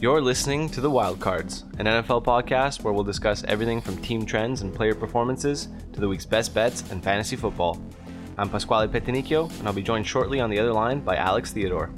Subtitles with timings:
[0.00, 4.24] You're listening to The Wild Cards, an NFL podcast where we'll discuss everything from team
[4.24, 7.82] trends and player performances to the week's best bets and fantasy football.
[8.36, 11.90] I'm Pasquale Petinicchio, and I'll be joined shortly on the other line by Alex Theodore.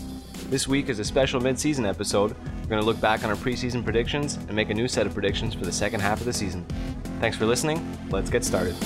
[0.48, 2.34] This week is a special mid-season episode.
[2.62, 5.12] We're going to look back on our preseason predictions and make a new set of
[5.12, 6.64] predictions for the second half of the season.
[7.20, 7.98] Thanks for listening.
[8.08, 8.76] Let's get started.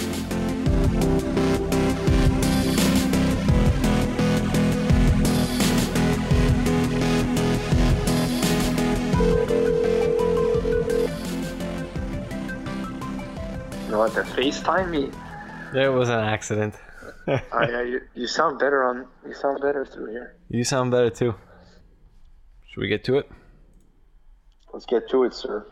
[14.15, 14.37] You know what?
[14.37, 15.11] The FaceTime me.
[15.79, 16.75] It was an accident.
[17.27, 19.07] Oh yeah, you, you sound better on.
[19.27, 20.37] You sound better through here.
[20.49, 21.35] You sound better too.
[22.69, 23.31] Should we get to it?
[24.73, 25.67] Let's get to it, sir.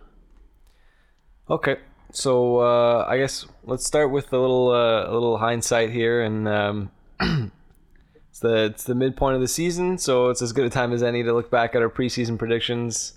[1.50, 1.76] Okay,
[2.10, 6.48] so uh, I guess let's start with a little uh, a little hindsight here, and
[6.48, 10.92] um, it's the it's the midpoint of the season, so it's as good a time
[10.92, 13.12] as any to look back at our preseason predictions,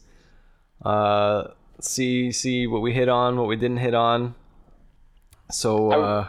[0.83, 1.45] uh,
[1.79, 4.35] see see what we hit on, what we didn't hit on.
[5.51, 6.27] So uh,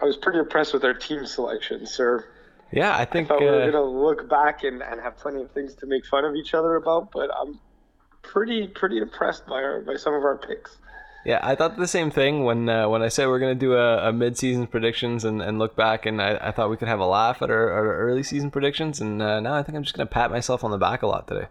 [0.00, 2.24] I was pretty impressed with our team selection, sir.
[2.72, 5.50] yeah, I think I we were uh, gonna look back and, and have plenty of
[5.52, 7.60] things to make fun of each other about, but I'm
[8.22, 10.78] pretty pretty impressed by our by some of our picks.
[11.24, 14.08] Yeah, I thought the same thing when uh, when I said we're gonna do a,
[14.08, 17.00] a mid season predictions and, and look back, and I, I thought we could have
[17.00, 19.94] a laugh at our, our early season predictions, and uh, now I think I'm just
[19.94, 21.46] gonna pat myself on the back a lot today.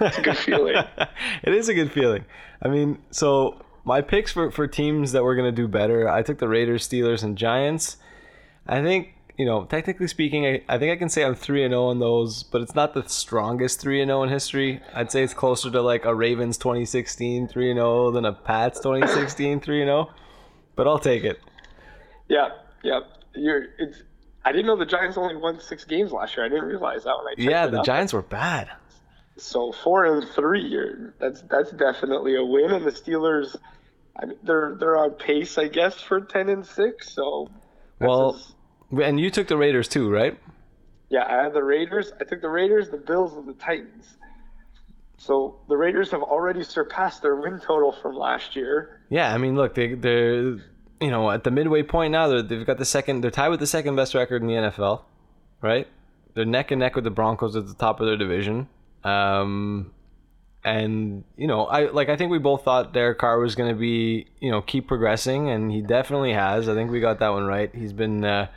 [0.00, 0.76] It's a good feeling.
[1.42, 2.24] it is a good feeling.
[2.62, 6.38] I mean, so my picks for, for teams that were gonna do better, I took
[6.38, 7.96] the Raiders, Steelers, and Giants.
[8.66, 11.72] I think you know, technically speaking, I, I think I can say I'm three and
[11.72, 14.82] zero on those, but it's not the strongest three and zero in history.
[14.94, 18.78] I'd say it's closer to like a Ravens 2016 three and zero than a Pats
[18.80, 20.10] 2016 three and zero.
[20.76, 21.40] But I'll take it.
[22.28, 22.50] yeah,
[22.84, 23.00] yeah.
[23.34, 24.02] You're it's.
[24.44, 26.44] I didn't know the Giants only won six games last year.
[26.44, 27.82] I didn't realize that when I checked Yeah, the.
[27.82, 28.70] Giants were bad.
[29.38, 30.76] So four and three,
[31.18, 32.72] that's that's definitely a win.
[32.72, 33.56] And the Steelers,
[34.20, 37.10] I mean, they're they're on pace, I guess, for ten and six.
[37.12, 37.48] So
[38.00, 38.40] Well,
[38.90, 40.38] and you took the Raiders too, right?
[41.10, 42.12] yeah, I had the Raiders.
[42.20, 44.16] I took the Raiders, the Bills, and the Titans.
[45.16, 49.00] So the Raiders have already surpassed their win total from last year.
[49.08, 50.58] Yeah, I mean, look, they they're
[51.00, 52.28] you know at the midway point now.
[52.28, 53.22] They're, they've got the second.
[53.22, 55.02] They're tied with the second best record in the NFL,
[55.62, 55.86] right?
[56.34, 58.68] They're neck and neck with the Broncos at the top of their division.
[59.04, 59.92] Um,
[60.64, 63.78] and you know, I like I think we both thought Derek Carr was going to
[63.78, 66.68] be you know keep progressing, and he definitely has.
[66.68, 67.74] I think we got that one right.
[67.74, 68.48] He's been uh,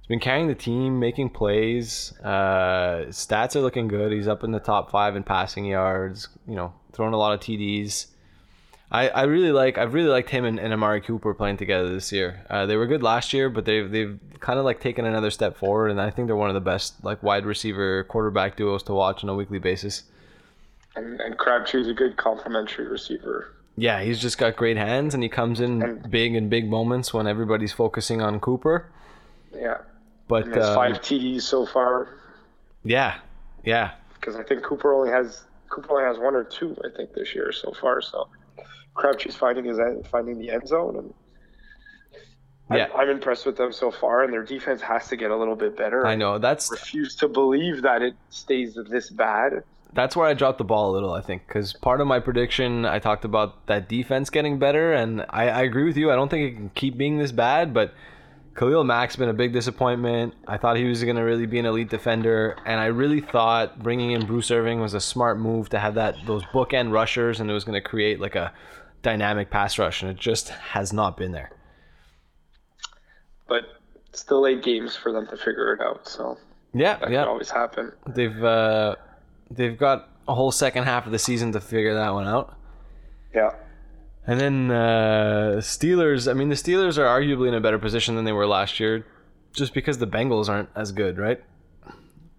[0.00, 2.12] he's been carrying the team, making plays.
[2.22, 4.12] Uh, stats are looking good.
[4.12, 6.28] He's up in the top five in passing yards.
[6.46, 8.06] You know, throwing a lot of TDs.
[8.94, 12.12] I, I really like I've really liked him and, and Amari Cooper playing together this
[12.12, 12.44] year.
[12.48, 15.56] Uh, they were good last year, but they've they've kind of like taken another step
[15.56, 18.94] forward, and I think they're one of the best like wide receiver quarterback duos to
[18.94, 20.04] watch on a weekly basis.
[20.96, 23.52] And, and Crabtree's a good complementary receiver.
[23.76, 27.12] Yeah, he's just got great hands, and he comes in And- big in big moments
[27.12, 28.86] when everybody's focusing on Cooper.
[29.52, 29.78] Yeah.
[30.28, 32.08] But And uh, five TDs so far.
[32.84, 33.18] yeah,
[33.64, 37.12] yeah, Because I think Cooper only has Cooper only has one or two, I think,
[37.14, 38.00] this year so far.
[38.00, 38.28] So
[38.94, 41.14] Crabtree's finding his end, finding the end zone, and
[42.70, 42.88] I'm- Yeah.
[42.96, 44.22] I'm, impressed with them so far.
[44.22, 46.06] And their defense has to get a little bit better.
[46.06, 49.62] I know that's I refuse to believe that it stays this bad.
[49.92, 52.84] that's where I dropped the ball a little, I think, because part of my prediction,
[52.84, 56.10] I talked about that defense getting better, and I, I agree with you.
[56.10, 57.92] I don't think it can keep being this bad, but
[58.56, 60.34] Khalil Mack's been a big disappointment.
[60.48, 63.80] I thought he was going to really be an elite defender, and I really thought
[63.84, 67.48] bringing in Bruce Irvin was a smart move to have that those bookend rushers, and
[67.48, 68.52] it was going to create like a
[69.04, 71.52] dynamic pass rush, and it just has not been there.
[73.46, 73.64] But
[74.12, 76.08] still eight games for them to figure it out.
[76.08, 76.38] So
[76.72, 77.22] Yeah, that yeah.
[77.22, 77.92] could always happen.
[78.08, 78.96] They've uh,
[79.50, 82.56] they've got a whole second half of the season to figure that one out.
[83.34, 83.50] Yeah.
[84.26, 86.28] And then uh, Steelers.
[86.30, 89.04] I mean, the Steelers are arguably in a better position than they were last year,
[89.52, 91.44] just because the Bengals aren't as good, right?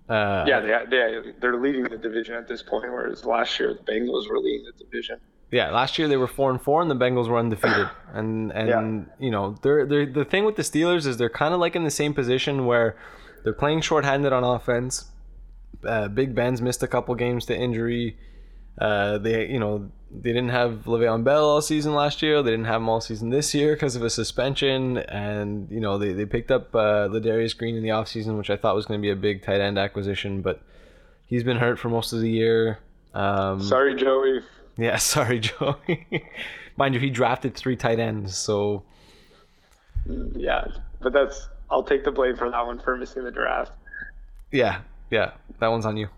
[0.10, 3.92] Uh, Yeah, they, they, they're leading the division at this point, whereas last year the
[3.92, 5.20] Bengals were leading the division.
[5.52, 5.72] Yeah.
[5.72, 7.90] Last year they were four and four, and the Bengals were undefeated.
[8.14, 11.60] And and you know, they're they're the thing with the Steelers is they're kind of
[11.60, 12.96] like in the same position where
[13.44, 15.12] they're playing shorthanded on offense.
[15.86, 18.18] Uh, Big Ben's missed a couple games to injury.
[18.80, 22.42] Uh, they, you know, they didn't have Le'Veon Bell all season last year.
[22.42, 24.98] They didn't have him all season this year because of a suspension.
[24.98, 28.58] And you know, they, they picked up uh, Ladarius Green in the offseason, which I
[28.58, 30.62] thought was going to be a big tight end acquisition, but
[31.26, 32.80] he's been hurt for most of the year.
[33.14, 34.40] Um, Sorry, Joey.
[34.78, 36.26] Yeah, sorry, Joey.
[36.78, 38.84] Mind you, he drafted three tight ends, so
[40.36, 40.68] Yeah,
[41.02, 43.72] but that's I'll take the blame for that one for missing the draft.
[44.52, 46.10] yeah, yeah, that one's on you.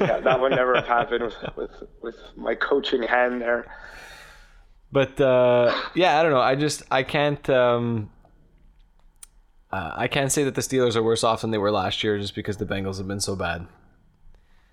[0.00, 1.70] yeah, that would never have happened with, with
[2.02, 3.66] with my coaching hand there.
[4.92, 6.40] But uh, yeah, I don't know.
[6.40, 8.10] I just I can't um,
[9.72, 12.18] uh, I can't say that the Steelers are worse off than they were last year
[12.18, 13.66] just because the Bengals have been so bad.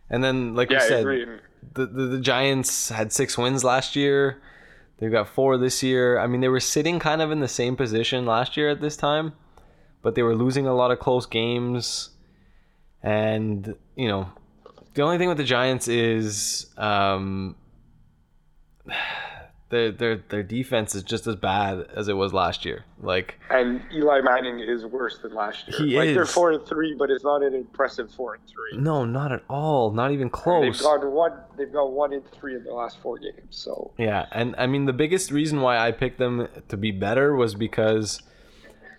[0.10, 1.42] And then, like Yeah, you said.
[1.74, 4.42] The, the the Giants had six wins last year.
[4.98, 6.20] They've got four this year.
[6.20, 8.96] I mean, they were sitting kind of in the same position last year at this
[8.96, 9.34] time,
[10.02, 12.12] but they were losing a lot of close games.
[13.02, 14.32] And you know,
[14.94, 17.56] the only thing with the Giants is um,
[19.72, 22.86] their their their defense is just as bad as it was last year.
[23.02, 25.78] Like And Eli Manning is worse than last year.
[25.78, 28.78] He like they're four and three, but it's not an impressive four and three.
[28.78, 29.92] no, not at all.
[29.92, 30.64] Not even close.
[30.64, 31.02] They've close.
[31.02, 31.34] gone one.
[31.58, 33.34] They've gone one and three in the last four games.
[33.50, 37.36] So Yeah, and I mean the biggest reason why I picked them to be better
[37.36, 38.22] was because,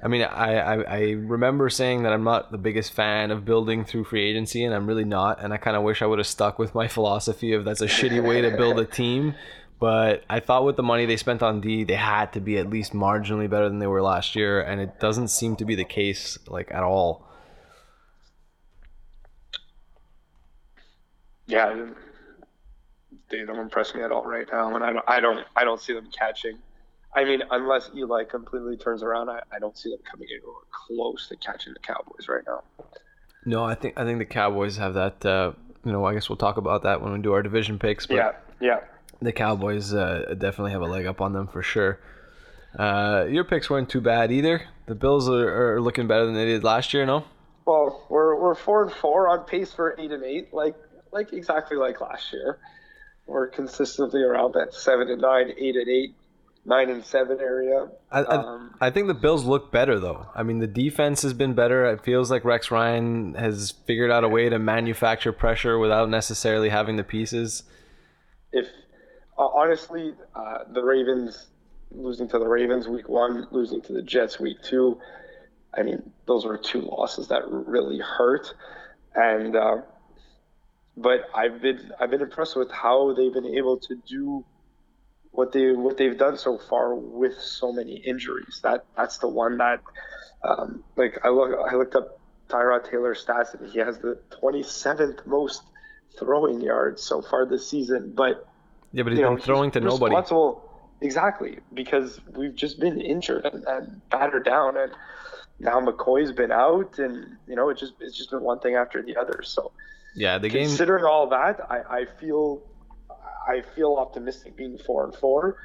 [0.02, 3.84] I mean I, I I remember saying that I'm not the biggest fan of building
[3.84, 6.26] through free agency, and I'm really not, and I kind of wish I would have
[6.26, 9.34] stuck with my philosophy of that's a shitty way to build a team.
[9.82, 12.70] But I thought with the money they spent on D, they had to be at
[12.70, 15.84] least marginally better than they were last year, and it doesn't seem to be the
[15.84, 17.26] case like at all.
[21.48, 21.86] yeah,
[23.28, 25.04] they don't impress me at all right now, and I don't.
[25.08, 25.44] I don't.
[25.56, 26.58] I don't see them catching.
[27.12, 31.26] I mean, unless Eli completely turns around, I, I don't see them coming anywhere close
[31.26, 32.62] to catching the Cowboys right now.
[33.44, 35.26] No, I think I think the Cowboys have that.
[35.26, 35.54] Uh,
[35.84, 38.06] you know, I guess we'll talk about that when we do our division picks.
[38.06, 38.80] But Yeah, yeah.
[39.22, 41.98] The Cowboys uh, definitely have a leg up on them for sure.
[42.78, 44.62] Uh, your picks weren't too bad either.
[44.86, 47.24] The Bills are, are looking better than they did last year, no?
[47.66, 50.74] Well, we're we're four and four on pace for eight and eight, like
[51.12, 52.58] like exactly like last year.
[53.26, 56.16] We're consistently around that seven and nine, eight and eight,
[56.64, 57.88] nine and seven area.
[58.10, 60.26] I, I, Um, I think the Bills look better though.
[60.34, 61.84] I mean, the defense has been better.
[61.84, 66.70] It feels like Rex Ryan has figured out a way to manufacture pressure without necessarily
[66.70, 67.62] having the pieces.
[68.50, 68.66] if
[69.38, 71.46] uh, honestly, uh, the Ravens
[71.90, 74.98] losing to the Ravens week one, losing to the Jets week two,
[75.74, 78.54] I mean, those were two losses that really hurt.
[79.14, 79.78] And uh,
[80.96, 84.44] but I've been I've been impressed with how they've been able to do
[85.30, 88.60] what they what they've done so far with so many injuries.
[88.62, 89.80] That that's the one that
[90.44, 92.18] um, like I look I looked up
[92.48, 95.62] Tyrod Taylor's stats and he has the 27th most
[96.18, 98.46] throwing yards so far this season, but
[98.92, 100.14] Yeah, but he's been know, throwing he's to nobody.
[100.14, 100.68] responsible-
[101.00, 104.92] Exactly, because we've just been injured and, and battered down, and
[105.58, 109.02] now McCoy's been out, and you know it just it's just been one thing after
[109.02, 109.42] the other.
[109.42, 109.72] So
[110.14, 110.68] Yeah, the game.
[110.68, 112.62] considering all that, I, I feel
[113.48, 115.56] I feel optimistic being four and four.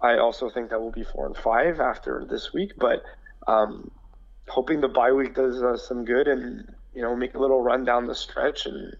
[0.00, 3.02] I also think that we'll be four and five after this week, but
[3.48, 3.90] um,
[4.46, 7.84] hoping the bye week does us some good and you know make a little run
[7.84, 8.96] down the stretch and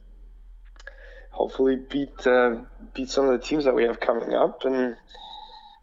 [1.32, 2.56] hopefully beat uh,
[2.94, 4.96] beat some of the teams that we have coming up and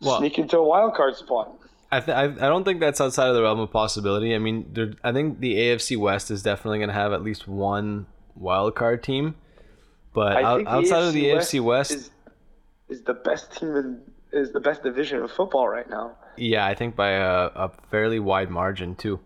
[0.02, 1.52] Well- sneak into a wild card spot.
[1.92, 4.36] I, th- I don't think that's outside of the realm of possibility.
[4.36, 7.48] I mean, there, I think the AFC West is definitely going to have at least
[7.48, 8.06] one
[8.36, 9.34] wild card team,
[10.14, 12.12] but out, outside of the AFC West, is,
[12.90, 16.16] is the best team in is the best division of football right now.
[16.38, 19.20] yeah, I think by a, a fairly wide margin too.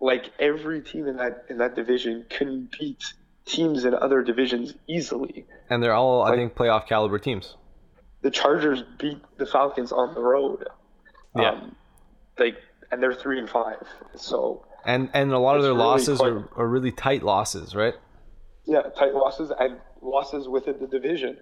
[0.00, 3.12] like every team in that in that division can beat
[3.46, 5.46] teams in other divisions easily.
[5.70, 7.56] And they're all, I think, playoff caliber teams.
[8.22, 10.66] The Chargers beat the Falcons on the road.
[11.36, 11.50] Yeah.
[11.50, 11.76] Um,
[12.38, 12.56] like
[12.90, 13.82] and they're three and five.
[14.16, 17.74] So And and a lot of their really losses quite- are, are really tight losses,
[17.74, 17.94] right?
[18.66, 21.36] yeah, tight losses and losses within the division.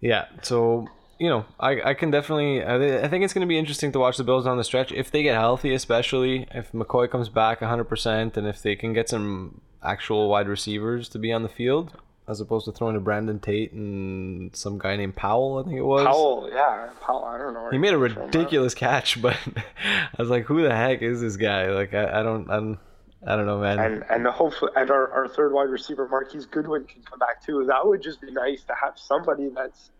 [0.00, 0.26] Yeah.
[0.42, 0.86] So
[1.18, 4.16] you know, I, I can definitely I, think it's going to be interesting to watch
[4.16, 8.36] the Bills down the stretch if they get healthy, especially if McCoy comes back 100%
[8.36, 11.92] and if they can get some actual wide receivers to be on the field
[12.26, 15.82] as opposed to throwing to Brandon Tate and some guy named Powell, I think it
[15.82, 16.06] was.
[16.06, 17.24] Powell, yeah, Powell.
[17.24, 17.68] I don't know.
[17.70, 21.70] He made a ridiculous catch, but I was like, "Who the heck is this guy?"
[21.70, 22.78] Like, I, I don't, I don't,
[23.26, 23.78] I don't know, man.
[23.78, 27.64] And and hopefully, and our, our third wide receiver Marquise Goodwin can come back too.
[27.66, 29.90] That would just be nice to have somebody that's.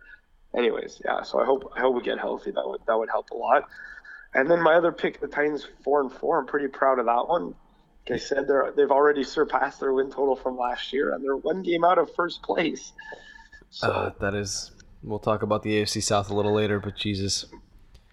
[0.56, 1.22] Anyways, yeah.
[1.22, 2.50] So I hope I hope we get healthy.
[2.52, 3.64] That would that would help a lot.
[4.34, 6.38] And then my other pick, the Titans four and four.
[6.40, 7.54] I'm pretty proud of that one.
[8.08, 11.36] Like I said, they're they've already surpassed their win total from last year, and they're
[11.36, 12.92] one game out of first place.
[13.70, 14.70] So Uh, that is.
[15.02, 17.46] We'll talk about the AFC South a little later, but Jesus.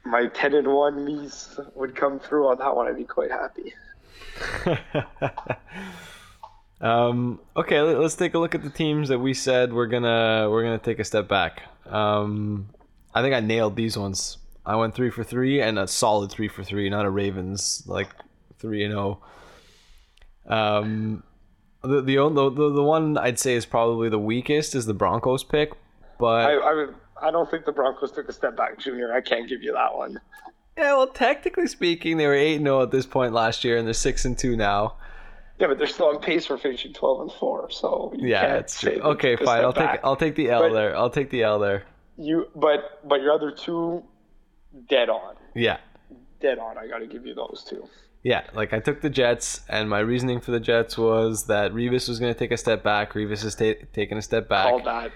[0.03, 2.87] my ten and one knees would come through on that one.
[2.87, 3.73] I'd be quite happy.
[6.81, 10.47] um, okay, let- let's take a look at the teams that we said we're gonna
[10.49, 11.63] we're gonna take a step back.
[11.85, 12.69] Um,
[13.13, 14.37] I think I nailed these ones.
[14.65, 18.09] I went three for three and a solid three for three, not a Ravens like
[18.59, 19.21] three and zero.
[20.47, 21.23] Um,
[21.81, 25.71] the the, the the one I'd say is probably the weakest is the Broncos pick,
[26.19, 26.95] but I, I would.
[27.21, 29.13] I don't think the Broncos took a step back, Junior.
[29.13, 30.19] I can't give you that one.
[30.77, 33.93] Yeah, well, technically speaking, they were eight zero at this point last year, and they're
[33.93, 34.95] six and two now.
[35.61, 37.69] Yeah, but they're still on pace for finishing twelve and four.
[37.69, 38.99] So yeah, it's true.
[38.99, 39.63] Okay, fine.
[39.63, 39.91] I'll back.
[39.91, 40.97] take I'll take the L but there.
[40.97, 41.83] I'll take the L there.
[42.17, 44.03] You, but but your other two,
[44.89, 45.35] dead on.
[45.53, 45.77] Yeah.
[46.41, 46.79] Dead on.
[46.79, 47.87] I got to give you those two.
[48.23, 52.09] Yeah, like I took the Jets, and my reasoning for the Jets was that Revis
[52.09, 53.13] was going to take a step back.
[53.13, 54.65] Revis is ta- taking a step back.
[54.65, 55.11] All that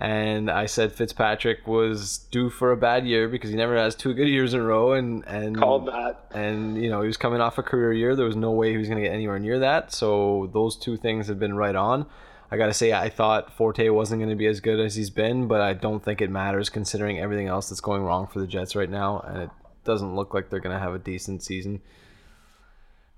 [0.00, 4.14] and I said Fitzpatrick was due for a bad year because he never has two
[4.14, 6.24] good years in a row, and and called that.
[6.30, 8.16] And you know he was coming off a career year.
[8.16, 9.92] There was no way he was going to get anywhere near that.
[9.92, 12.06] So those two things have been right on.
[12.50, 15.46] I gotta say, I thought Forte wasn't going to be as good as he's been,
[15.46, 18.74] but I don't think it matters considering everything else that's going wrong for the Jets
[18.74, 19.50] right now, and it
[19.84, 21.82] doesn't look like they're going to have a decent season.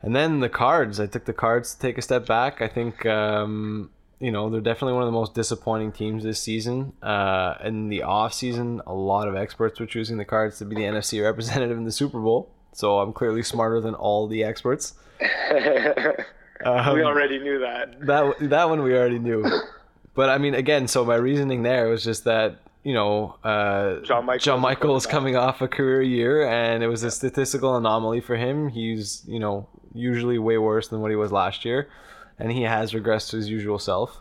[0.02, 2.60] And then the Cards, I took the Cards to take a step back.
[2.60, 3.90] I think um,
[4.22, 6.92] you know, they're definitely one of the most disappointing teams this season.
[7.02, 10.76] Uh, in the off season, a lot of experts were choosing the Cards to be
[10.76, 12.48] the NFC representative in the Super Bowl.
[12.72, 14.94] So I'm clearly smarter than all the experts.
[16.64, 18.06] um, we already knew that.
[18.06, 19.44] That that one we already knew.
[20.14, 24.24] But I mean, again, so my reasoning there was just that you know, uh, John
[24.24, 28.20] Michael, John Michael is coming off a career year, and it was a statistical anomaly
[28.20, 28.68] for him.
[28.68, 31.88] He's you know usually way worse than what he was last year
[32.42, 34.20] and he has regressed to his usual self.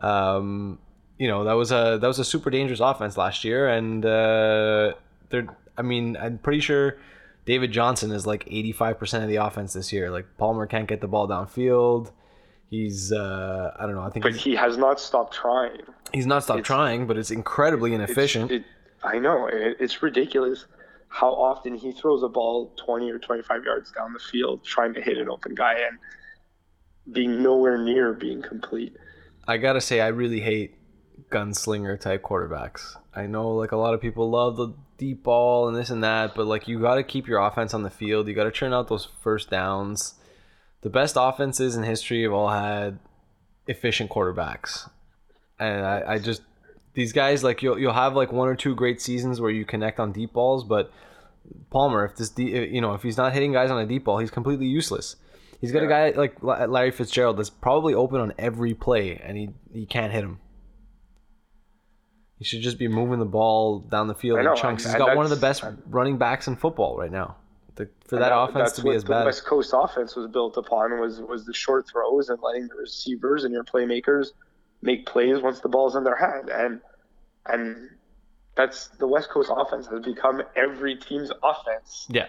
[0.00, 0.78] Um,
[1.18, 4.94] you know that was a that was a super dangerous offense last year, and uh,
[5.30, 5.48] they're.
[5.76, 6.96] I mean, I'm pretty sure
[7.44, 10.10] David Johnson is like 85% of the offense this year.
[10.10, 12.12] Like Palmer can't get the ball downfield.
[12.70, 14.02] He's uh, I don't know.
[14.02, 15.82] I think but he has not stopped trying.
[16.12, 18.52] He's not stopped it's, trying, but it's incredibly inefficient.
[18.52, 20.66] It's, it, I know it, it's ridiculous
[21.08, 25.00] how often he throws a ball 20 or 25 yards down the field trying to
[25.00, 25.98] hit an open guy and
[27.10, 28.96] being nowhere near being complete.
[29.46, 30.74] I gotta say, I really hate
[31.30, 32.96] gunslinger type quarterbacks.
[33.14, 36.34] I know like a lot of people love the deep ball and this and that,
[36.34, 38.28] but like you got to keep your offense on the field.
[38.28, 40.14] You got to turn out those first downs.
[40.82, 42.98] The best offenses in history have all had
[43.66, 44.88] efficient quarterbacks,
[45.58, 46.42] and I, I just
[46.94, 49.98] these guys like you'll you'll have like one or two great seasons where you connect
[49.98, 50.92] on deep balls, but
[51.70, 54.30] Palmer, if this you know if he's not hitting guys on a deep ball, he's
[54.30, 55.16] completely useless.
[55.60, 56.06] He's got yeah.
[56.06, 60.12] a guy like Larry Fitzgerald that's probably open on every play, and he he can't
[60.12, 60.38] hit him.
[62.38, 64.84] He should just be moving the ball down the field in chunks.
[64.84, 67.36] He's got one of the best running backs in football right now.
[67.76, 69.22] The, for that, that, offense to be as bad.
[69.22, 72.74] The West Coast offense was built upon was was the short throws and letting the
[72.74, 74.28] receivers and your playmakers
[74.82, 76.80] make plays once the ball's in their hand, and
[77.46, 77.90] and
[78.54, 82.06] that's the West Coast offense has become every team's offense.
[82.10, 82.26] Yeah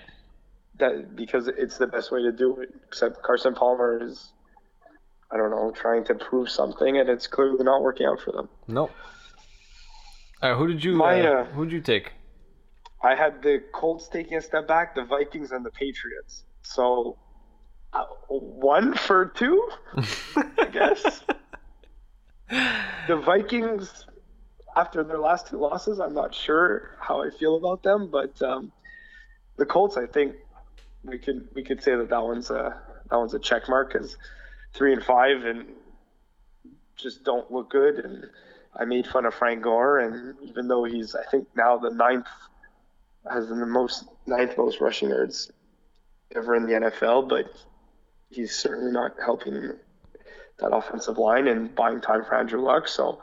[0.79, 2.69] that because it's the best way to do it.
[2.88, 4.31] Except Carson Palmer is,
[5.31, 8.50] I don't know, trying to prove something, and it's clearly not working out for them.
[8.67, 8.91] Nope.
[10.41, 12.12] All right, who did you My, uh, uh, who did you take?
[13.03, 16.43] I had the Colts taking a step back, the Vikings and the Patriots.
[16.63, 17.17] So
[17.93, 21.22] uh, one for two, I guess.
[23.07, 24.05] the Vikings,
[24.75, 28.72] after their last two losses, I'm not sure how I feel about them, but um,
[29.57, 30.36] the Colts, I think,
[31.04, 34.18] we could we could say that that one's a that one's a check mark because
[34.74, 35.66] three and five and
[36.96, 38.00] just don't look good.
[38.00, 38.25] And
[38.75, 42.27] I made fun of Frank Gore, and even though he's I think now the ninth
[43.32, 45.51] has the most ninth most rushing yards
[46.36, 47.46] ever in the NFL, but
[48.30, 49.74] he's certainly not helping
[50.60, 52.88] that offensive line and buying time for Andrew Luck.
[52.88, 53.20] So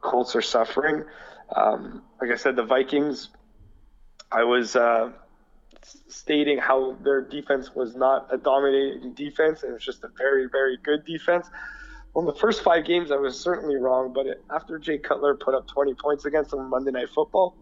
[0.00, 1.04] Colts are suffering.
[1.54, 3.30] Um, like I said, the Vikings.
[4.30, 5.12] I was uh,
[6.08, 10.48] stating how their defense was not a dominating defense and it was just a very,
[10.50, 11.46] very good defense.
[12.12, 15.54] Well, in the first five games, I was certainly wrong, but after Jay Cutler put
[15.54, 17.54] up 20 points against them on Monday Night Football,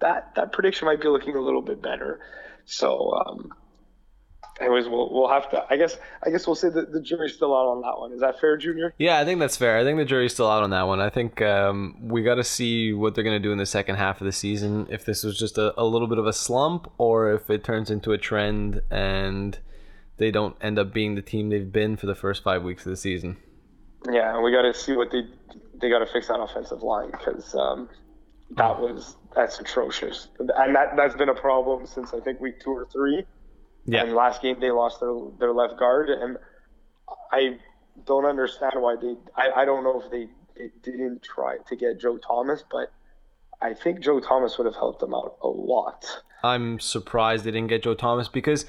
[0.00, 2.20] that that prediction might be looking a little bit better.
[2.64, 3.52] So um,
[4.60, 5.64] anyways, we'll we'll have to.
[5.70, 8.12] I guess I guess we'll say that the jury's still out on that one.
[8.12, 8.94] Is that fair, Junior?
[8.98, 9.78] Yeah, I think that's fair.
[9.78, 11.00] I think the jury's still out on that one.
[11.00, 13.96] I think um, we got to see what they're going to do in the second
[13.96, 14.86] half of the season.
[14.90, 17.90] If this was just a, a little bit of a slump, or if it turns
[17.90, 19.58] into a trend and
[20.18, 22.90] they don't end up being the team they've been for the first five weeks of
[22.90, 23.38] the season.
[24.10, 25.22] Yeah, we got to see what they
[25.80, 27.88] they got to fix that offensive line because um,
[28.56, 32.70] that was that's atrocious, and that that's been a problem since I think week two
[32.70, 33.24] or three.
[33.86, 34.04] Yeah.
[34.04, 36.36] And last game they lost their their left guard, and
[37.32, 37.58] I
[38.06, 39.14] don't understand why they.
[39.36, 42.92] I, I don't know if they, they didn't try to get Joe Thomas, but
[43.60, 46.06] I think Joe Thomas would have helped them out a lot.
[46.42, 48.64] I'm surprised they didn't get Joe Thomas because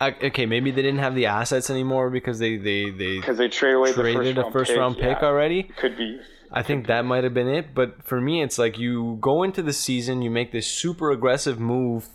[0.00, 3.76] okay, maybe they didn't have the assets anymore because they they they because they traded
[3.76, 5.26] away traded the a first round pick yeah.
[5.26, 5.64] already.
[5.64, 6.20] Could be.
[6.52, 7.74] I think that might have been it.
[7.74, 11.60] But for me, it's like you go into the season, you make this super aggressive
[11.60, 12.08] move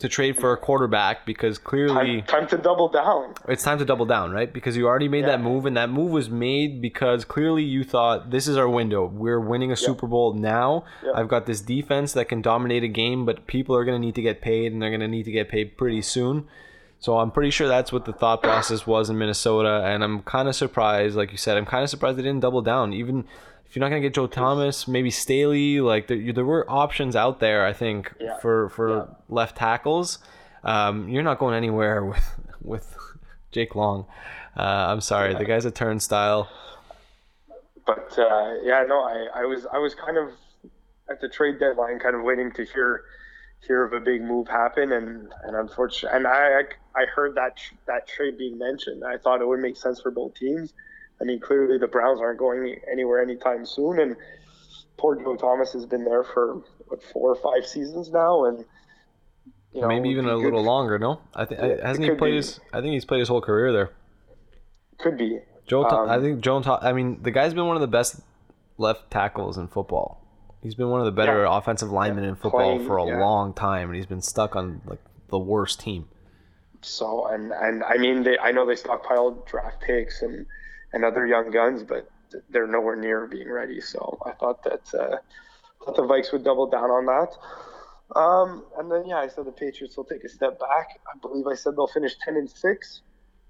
[0.00, 3.32] to trade for a quarterback because clearly Time, time to double down.
[3.48, 4.52] it's time to double down, right?
[4.52, 5.28] Because you already made Yeah.
[5.36, 9.06] that move, and that move was made because clearly you thought this is our window.
[9.06, 10.84] We're winning a Super Bowl now.
[11.04, 11.12] Yeah.
[11.14, 14.16] I've got this defense that can dominate a game, but people are going to need
[14.16, 16.48] to get paid, and they're going to need to get paid pretty soon.
[16.98, 20.48] So I'm pretty sure that's what the thought process was in Minnesota, and I'm kind
[20.48, 22.92] of surprised, like you said, I'm kind of surprised they didn't double down.
[22.94, 23.26] Even
[23.74, 27.16] if you're not going to get Joe Thomas, maybe Staley, like there, there were options
[27.16, 28.36] out there, I think, Yeah.
[28.38, 29.04] for for Yeah.
[29.28, 30.20] left tackles.
[30.62, 32.96] Um, you're not going anywhere with with
[33.50, 34.06] Jake Long.
[34.56, 36.48] Uh, I'm sorry, the guy's a turnstile.
[37.84, 40.30] But uh, yeah, no, I, I was I was kind of
[41.10, 43.02] at the trade deadline, kind of waiting to hear
[43.66, 46.60] hear of a big move happen, and and unfortunately, and I
[46.94, 49.02] I heard that that trade being mentioned.
[49.04, 50.72] I thought it would make sense for both teams.
[51.20, 54.16] I mean, clearly the Browns aren't going anywhere anytime soon, and
[54.96, 58.64] poor Joe Thomas has been there for what four or five seasons now, and
[59.72, 60.98] you know, Maybe even a little longer.
[60.98, 62.36] No, I think Yeah, hasn't he played be.
[62.36, 62.60] his?
[62.72, 63.90] I think he's played his whole career there.
[64.98, 65.40] Could be.
[65.66, 66.62] Joe, Um, I think Joe.
[66.80, 68.20] I mean, the guy's been one of the best
[68.78, 70.20] left tackles in football.
[70.62, 71.58] He's been one of the better Yeah.
[71.58, 73.18] offensive linemen in football Playing, for a yeah.
[73.20, 76.08] long time, and he's been stuck on like the worst team.
[76.82, 80.46] So and and I mean they I know they stockpiled draft picks and
[80.94, 82.08] and other young guns, but
[82.48, 83.80] they're nowhere near being ready.
[83.80, 85.16] So I thought that uh,
[85.84, 88.18] thought the Vikes would double down on that.
[88.18, 91.00] Um, and then yeah, I said the Patriots will take a step back.
[91.12, 93.02] I believe I said they'll finish ten and six.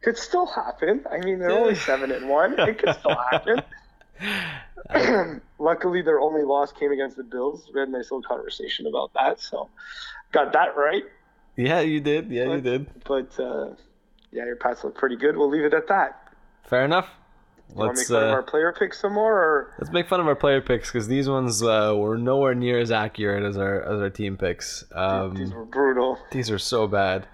[0.03, 1.05] Could still happen.
[1.11, 2.59] I mean they're only seven and one.
[2.59, 3.63] It could still happen.
[5.59, 7.71] Luckily, their only loss came against the Bills.
[7.73, 9.71] We had a nice little conversation about that, so
[10.33, 11.05] got that right.
[11.57, 12.31] Yeah, you did.
[12.31, 12.87] Yeah, you did.
[13.05, 13.75] But uh,
[14.31, 15.37] yeah, your Pats look pretty good.
[15.37, 16.21] We'll leave it at that.
[16.65, 17.09] Fair enough.
[17.77, 20.27] Let's make fun of uh, our player picks some more, or let's make fun of
[20.29, 24.01] our player picks because these ones uh, were nowhere near as accurate as our as
[24.01, 24.85] our team picks.
[24.93, 26.19] Um, these were brutal.
[26.31, 27.27] These are so bad.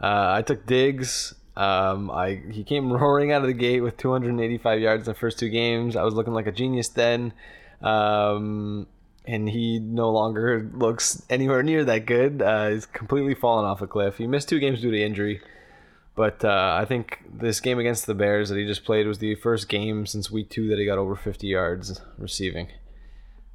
[0.00, 1.34] Uh, I took Diggs.
[1.56, 5.38] Um, I he came roaring out of the gate with 285 yards in the first
[5.38, 5.96] two games.
[5.96, 7.32] I was looking like a genius then,
[7.80, 8.88] um,
[9.26, 12.42] and he no longer looks anywhere near that good.
[12.42, 14.18] Uh, he's completely fallen off a cliff.
[14.18, 15.40] He missed two games due to injury,
[16.14, 19.34] but uh, I think this game against the Bears that he just played was the
[19.36, 22.68] first game since week two that he got over 50 yards receiving.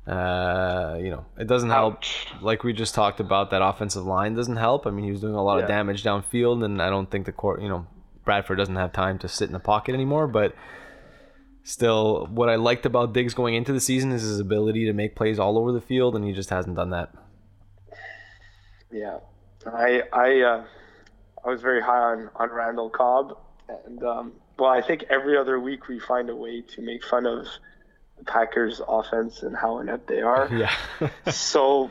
[0.06, 2.28] Uh, you know, it doesn't help Ouch.
[2.42, 4.88] like we just talked about, that offensive line doesn't help.
[4.88, 7.32] I mean, he was doing a lot of damage downfield, and I don't think the
[7.32, 7.86] court, you know,
[8.26, 10.28] Bradford doesn't have time to sit in the pocket anymore.
[10.28, 10.56] But
[11.64, 15.16] still, what I liked about Diggs going into the season is his ability to make
[15.16, 17.14] plays all over the field, and he just hasn't done that.
[18.92, 19.20] Yeah,
[19.66, 20.64] I I uh,
[21.50, 23.36] I was very high on on Randall Cobb,
[23.68, 27.26] and um, well, I think every other week we find a way to make fun
[27.26, 27.48] of
[28.20, 30.48] the Packers' offense and how inept they are.
[30.54, 30.72] Yeah.
[31.32, 31.90] so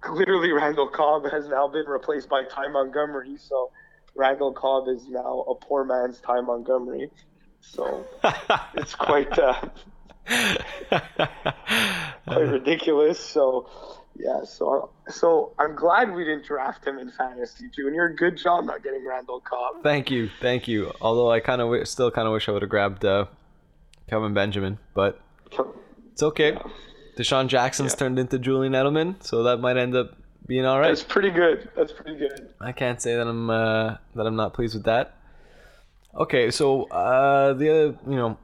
[0.00, 3.36] clearly, Randall Cobb has now been replaced by Ty Montgomery.
[3.36, 3.70] So
[4.16, 7.10] Randall Cobb is now a poor man's Ty Montgomery.
[7.60, 8.04] So
[8.74, 9.68] it's quite uh,
[12.26, 13.20] quite ridiculous.
[13.20, 13.68] So
[14.22, 18.08] yeah, so so I'm glad we didn't draft him in fantasy, Junior.
[18.10, 19.82] Good job not getting Randall Cobb.
[19.82, 20.92] thank you, thank you.
[21.00, 23.26] Although I kind of w- still kind of wish I would have grabbed uh,
[24.08, 25.20] Kelvin Benjamin, but
[26.12, 26.58] it's okay.
[27.16, 27.98] DeSean Jackson's Yeah.
[27.98, 30.14] turned into Julian Edelman, so that might end up
[30.46, 30.88] being all right.
[30.88, 31.68] That's pretty good.
[31.76, 32.52] That's pretty good.
[32.60, 35.14] I can't say that I'm uh, that I'm not pleased with that.
[36.14, 38.36] Okay, so uh, the other, you know,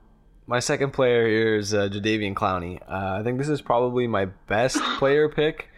[0.47, 2.81] my second player here is uh, Jadeveon Clowney.
[2.83, 5.69] Uh, I think this is probably my best player pick.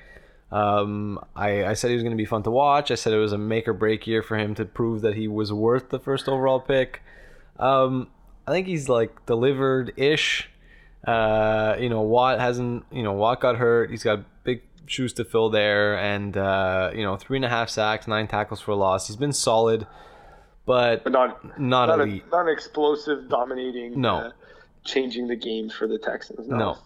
[0.51, 2.91] Um, I, I said he was going to be fun to watch.
[2.91, 5.29] I said it was a make or break year for him to prove that he
[5.29, 7.03] was worth the first overall pick.
[7.59, 8.09] Um,
[8.47, 10.49] I think he's like delivered ish.
[11.07, 12.85] Uh, you know, Watt hasn't.
[12.91, 13.91] You know, Watt got hurt.
[13.91, 17.69] He's got big shoes to fill there, and uh, you know, three and a half
[17.69, 19.07] sacks, nine tackles for loss.
[19.07, 19.87] He's been solid,
[20.67, 22.25] but But not not not, a, elite.
[22.33, 24.01] not an explosive, dominating.
[24.01, 24.17] No.
[24.17, 24.31] Uh,
[24.85, 26.49] changing the game for the Texans.
[26.49, 26.79] No,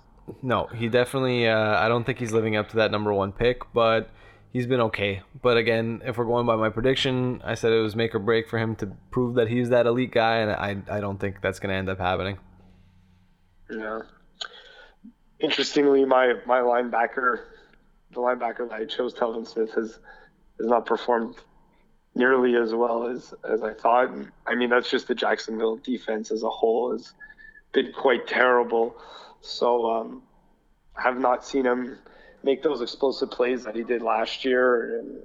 [0.43, 1.49] no, he definitely.
[1.49, 4.11] Uh, I don't think he's living up to that number one pick, but
[4.53, 5.23] he's been okay.
[5.41, 8.49] But again, if we're going by my prediction, I said it was make or break
[8.49, 11.59] for him to prove that he's that elite guy, and I I don't think that's
[11.59, 12.39] going to end up happening.
[13.71, 14.03] Yeah.
[15.41, 17.41] Interestingly, my my linebacker,
[18.13, 19.99] the linebacker that I chose, Telvin Smith, has
[20.59, 21.37] has not performed
[22.15, 24.11] nearly as well as as I thought.
[24.47, 27.15] I mean, that's just the Jacksonville defense as a whole has
[27.73, 28.97] been quite terrible.
[29.41, 30.23] So um,
[30.97, 31.99] I have not seen him
[32.43, 34.99] make those explosive plays that he did last year.
[34.99, 35.23] And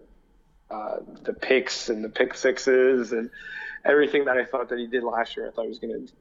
[0.69, 3.29] uh, the picks and the pick sixes and
[3.85, 5.47] everything that I thought that he did last year.
[5.47, 6.13] I thought he was going to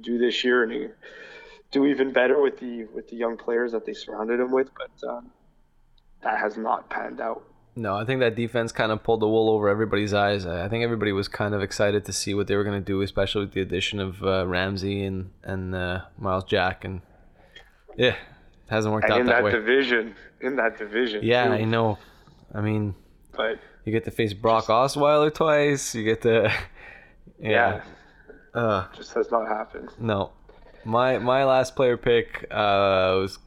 [0.00, 0.88] do this year and he,
[1.74, 5.08] do even better with the with the young players that they surrounded him with, but
[5.08, 5.30] um,
[6.22, 7.42] that has not panned out.
[7.76, 10.46] No, I think that defense kind of pulled the wool over everybody's eyes.
[10.46, 13.02] I think everybody was kind of excited to see what they were going to do,
[13.02, 17.00] especially with the addition of uh, Ramsey and and uh, Myles Jack, and
[17.96, 18.16] yeah, it
[18.68, 19.50] hasn't worked and out in that, that way.
[19.50, 21.20] division, in that division.
[21.24, 21.54] yeah, too.
[21.54, 21.98] I know.
[22.54, 22.94] I mean,
[23.36, 25.96] But you get to face Brock Osweiler twice.
[25.96, 26.52] You get to
[27.40, 27.82] yeah,
[28.54, 28.60] yeah.
[28.60, 29.90] Uh, just has not happened.
[29.98, 30.30] No,
[30.84, 33.40] my my last player pick uh, was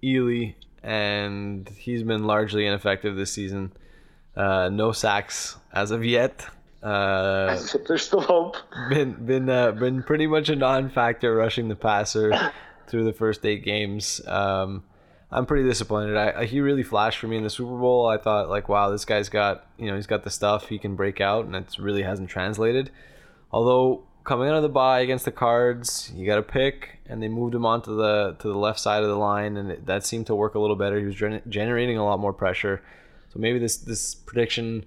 [0.00, 0.54] Ealy,
[0.84, 3.72] and he's been largely ineffective this season.
[4.36, 6.46] Uh, no sacks as of yet.
[6.82, 8.56] Uh, there's still hope.
[8.90, 12.52] been been uh, been pretty much a non-factor rushing the passer
[12.86, 14.20] through the first eight games.
[14.26, 14.84] Um,
[15.32, 16.16] I'm pretty disappointed.
[16.16, 18.06] I, I he really flashed for me in the Super Bowl.
[18.06, 20.68] I thought like, wow, this guy's got you know he's got the stuff.
[20.68, 22.90] He can break out, and it really hasn't translated.
[23.50, 27.28] Although coming out of the bye against the Cards, you got a pick, and they
[27.28, 30.26] moved him onto the to the left side of the line, and it, that seemed
[30.26, 30.98] to work a little better.
[30.98, 32.82] He was gen- generating a lot more pressure.
[33.32, 34.84] So maybe this this prediction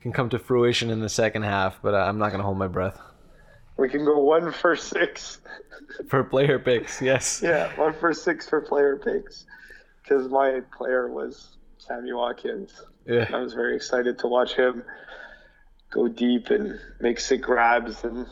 [0.00, 2.98] can come to fruition in the second half, but I'm not gonna hold my breath
[3.76, 5.40] We can go one for six.
[6.08, 7.02] for player picks.
[7.02, 7.40] Yes.
[7.44, 9.44] Yeah, one for six for player picks.
[10.02, 12.80] Because my player was Sammy Watkins.
[13.06, 13.28] Yeah.
[13.32, 14.84] I was very excited to watch him
[15.90, 18.26] go deep and make sick grabs and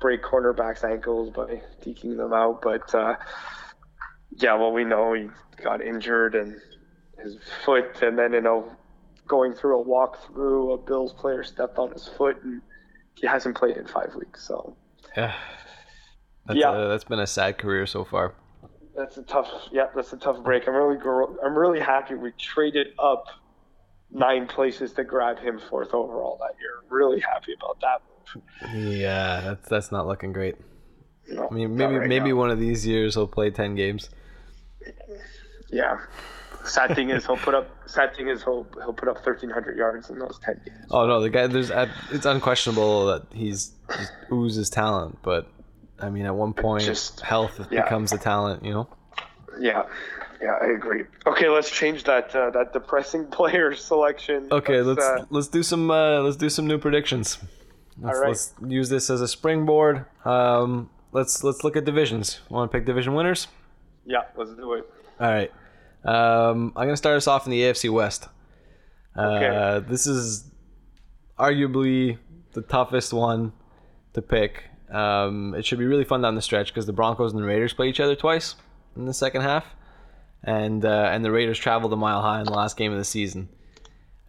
[0.00, 2.60] break cornerbacks' ankles by deking them out.
[2.62, 3.16] But uh,
[4.36, 5.28] yeah, well, we know he
[5.62, 6.60] got injured and
[7.22, 8.70] his foot, and then you know,
[9.26, 12.60] going through a walkthrough, a Bills player stepped on his foot, and
[13.14, 14.46] he hasn't played in five weeks.
[14.46, 14.76] So
[15.16, 15.34] Yeah.
[16.46, 16.70] That's, Yeah.
[16.70, 18.34] uh, that's been a sad career so far.
[18.94, 19.50] that's a tough.
[19.72, 20.66] Yeah, that's a tough break.
[20.68, 20.96] I'm really,
[21.44, 23.26] I'm really happy we traded up
[24.10, 26.82] nine places to grab him fourth overall that year.
[26.88, 28.00] Really happy about that.
[28.74, 30.56] Yeah, that's that's not looking great.
[31.28, 32.36] No, I mean, maybe right maybe now.
[32.36, 34.10] one of these years he'll play ten games.
[35.70, 35.98] Yeah.
[36.64, 37.68] Sad thing is he'll put up.
[37.88, 40.86] Sad thing is he'll he'll put up 1,300 yards in those 10 games.
[40.90, 41.46] Oh no, the guy.
[41.46, 41.70] There's
[42.10, 45.48] it's unquestionable that he's just oozes talent, but
[46.00, 47.82] I mean, at one point, Just- health yeah.
[47.84, 48.64] becomes a talent.
[48.64, 48.88] You know.
[49.60, 49.84] Yeah.
[50.42, 51.04] Yeah, I agree.
[51.26, 54.48] Okay, let's change that uh, that depressing player selection.
[54.50, 57.38] Okay, let's uh, let's do some uh, let's do some new predictions.
[58.00, 58.28] Let's, All right.
[58.28, 60.04] let's use this as a springboard.
[60.24, 62.40] Um, let's let's look at divisions.
[62.50, 63.48] Want to pick division winners?
[64.04, 64.84] yeah, let's do it.
[65.18, 65.50] All right.
[66.04, 68.28] Um, I'm gonna start us off in the AFC West.
[69.16, 69.86] Uh, Okay.
[69.88, 70.44] This is
[71.38, 72.18] arguably
[72.52, 73.52] the toughest one
[74.12, 74.64] to pick.
[74.90, 77.72] Um, it should be really fun down the stretch because the Broncos and the Raiders
[77.72, 78.54] play each other twice
[78.94, 79.64] in the second half,
[80.44, 83.04] and uh, and the Raiders traveled a mile high in the last game of the
[83.04, 83.48] season.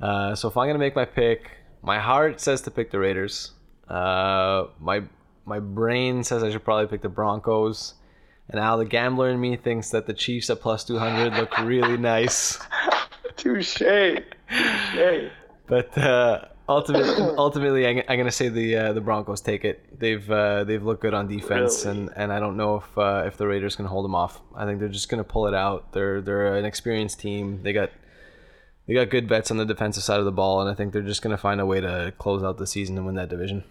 [0.02, 1.52] Uh, so if I'm gonna make my pick,
[1.84, 3.52] my heart says to pick the Raiders.
[3.90, 5.04] Uh, my
[5.46, 7.94] my brain says I should probably pick the Broncos.
[8.50, 11.98] And Al, the gambler in me thinks that the Chiefs at plus 200 look really
[12.16, 12.58] nice.
[13.36, 13.78] Touche.
[13.78, 15.32] Touche.
[15.68, 20.00] But uh, ultimately, ultimately, I'm, I'm gonna say the uh, the Broncos take it.
[20.00, 22.00] They've uh, they've looked good on defense, Really?
[22.00, 24.40] and, and I don't know if uh, if the Raiders can hold them off.
[24.56, 25.92] I think they're just gonna pull it out.
[25.92, 27.64] They're they're an experienced team.
[27.64, 27.90] They got
[28.88, 31.02] they got good vets on the defensive side of the ball, and I think they're
[31.02, 33.66] just gonna find a way to close out the season and win that division.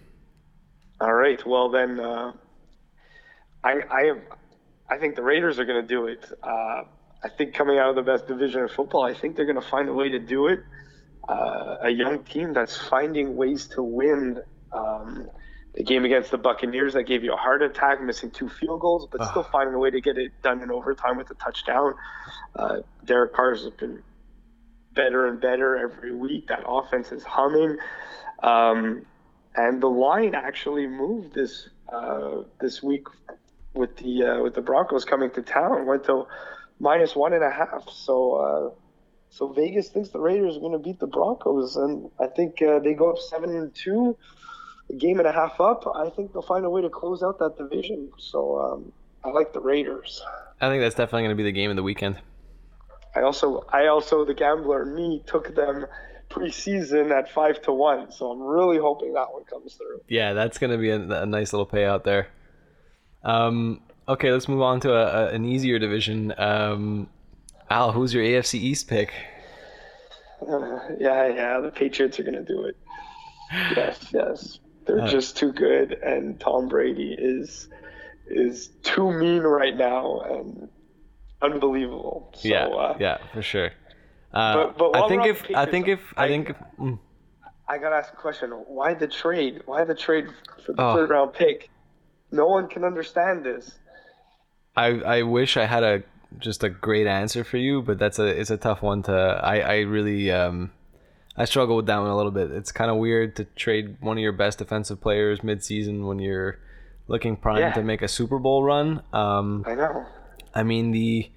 [1.01, 1.45] All right.
[1.47, 2.33] Well then, uh,
[3.63, 4.21] I I have,
[4.89, 6.25] I think the Raiders are going to do it.
[6.43, 6.83] Uh,
[7.23, 9.69] I think coming out of the best division of football, I think they're going to
[9.69, 10.61] find a way to do it.
[11.29, 14.41] Uh, a young team that's finding ways to win.
[14.73, 15.29] Um,
[15.75, 19.09] the game against the Buccaneers that gave you a heart attack, missing two field goals,
[19.11, 21.95] but still finding a way to get it done in overtime with a touchdown.
[22.55, 24.03] Uh, Derek Carr's has been
[24.95, 26.49] better and better every week.
[26.49, 27.77] That offense is humming.
[28.43, 29.05] Um,
[29.57, 33.07] and the line actually moved this uh, this week
[33.75, 35.87] with the uh, with the Broncos coming to town.
[35.87, 36.27] Went to
[36.79, 37.89] minus one and a half.
[37.91, 38.71] So uh,
[39.31, 42.79] so Vegas thinks the Raiders are going to beat the Broncos, and I think uh,
[42.79, 44.17] they go up seven and two,
[44.91, 45.85] a game and a half up.
[45.95, 48.11] I think they'll find a way to close out that division.
[48.19, 48.93] So um,
[49.25, 50.23] I like the Raiders.
[50.61, 52.19] I think that's definitely gonna be the game of the weekend.
[53.15, 55.87] I also I also the gambler me took them
[56.31, 58.11] preseason at five to one.
[58.13, 60.01] So I'm really hoping that one comes through.
[60.09, 62.29] Yeah, that's gonna be a, a nice little payout there.
[63.23, 66.35] Um, okay, let's move on to a, a, an easier division.
[66.39, 67.09] Um,
[67.71, 69.13] Al, who's your AFC East pick?
[70.47, 72.77] Uh, yeah, yeah, the Patriots are gonna do it.
[73.77, 77.69] Yes, yes, they're Uh, just too good, and Tom Brady is
[78.29, 80.69] is too mean right now and
[81.43, 82.33] unbelievable.
[82.35, 83.71] So, yeah, uh, yeah, for sure.
[84.37, 86.99] Uh, But- but I think if I think if I I- think if, mm,
[87.69, 88.51] I gotta ask a question.
[88.79, 89.63] Why the trade?
[89.71, 90.27] Why the trade
[90.65, 90.95] for the Oh.
[90.95, 91.71] third round pick?
[92.31, 93.65] No one can understand this.
[94.77, 96.03] I I wish I had a
[96.39, 99.13] just a great answer for you, but that's a it's a tough one to.
[99.55, 100.71] I I really um.
[101.39, 102.51] I struggle with that one a little bit.
[102.51, 106.59] It's kind of weird to trade one of your best defensive players mid-season when you're
[107.09, 107.73] looking prime Yeah.
[107.73, 109.03] to make a Super Bowl run.
[109.13, 110.07] Um, I know.
[110.55, 111.31] I mean the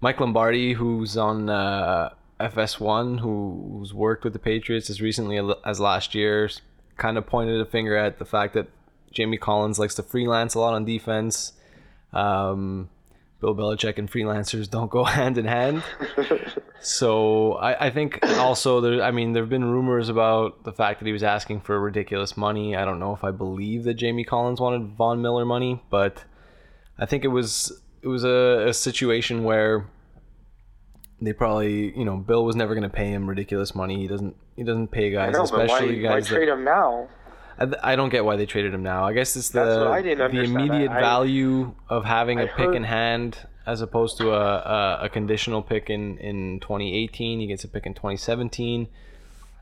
[0.00, 5.80] Mike Lombardi, who's on uh, FS1, who, who's worked with the Patriots as recently as
[5.80, 6.50] last year,
[6.96, 8.68] kind of pointed a finger at the fact that
[9.10, 11.52] Jamie Collins likes to freelance a lot on defense.
[12.12, 12.90] Um,
[13.40, 15.82] Bill Belichick and freelancers don't go hand in hand.
[16.84, 19.02] So I, I think also there.
[19.02, 22.36] I mean, there have been rumors about the fact that he was asking for ridiculous
[22.36, 22.76] money.
[22.76, 26.24] I don't know if I believe that Jamie Collins wanted Von Miller money, but
[26.98, 29.86] I think it was it was a, a situation where
[31.20, 33.96] they probably you know Bill was never going to pay him ridiculous money.
[33.98, 36.48] He doesn't he doesn't pay I guys, know, but why, especially why guys that trade
[36.48, 37.08] him now?
[37.58, 39.04] I, I don't get why they traded him now.
[39.04, 42.46] I guess it's the what I didn't the immediate I- value of having a I
[42.46, 47.40] pick heard- in hand as opposed to a, a, a conditional pick in, in 2018.
[47.40, 48.88] He gets a pick in 2017.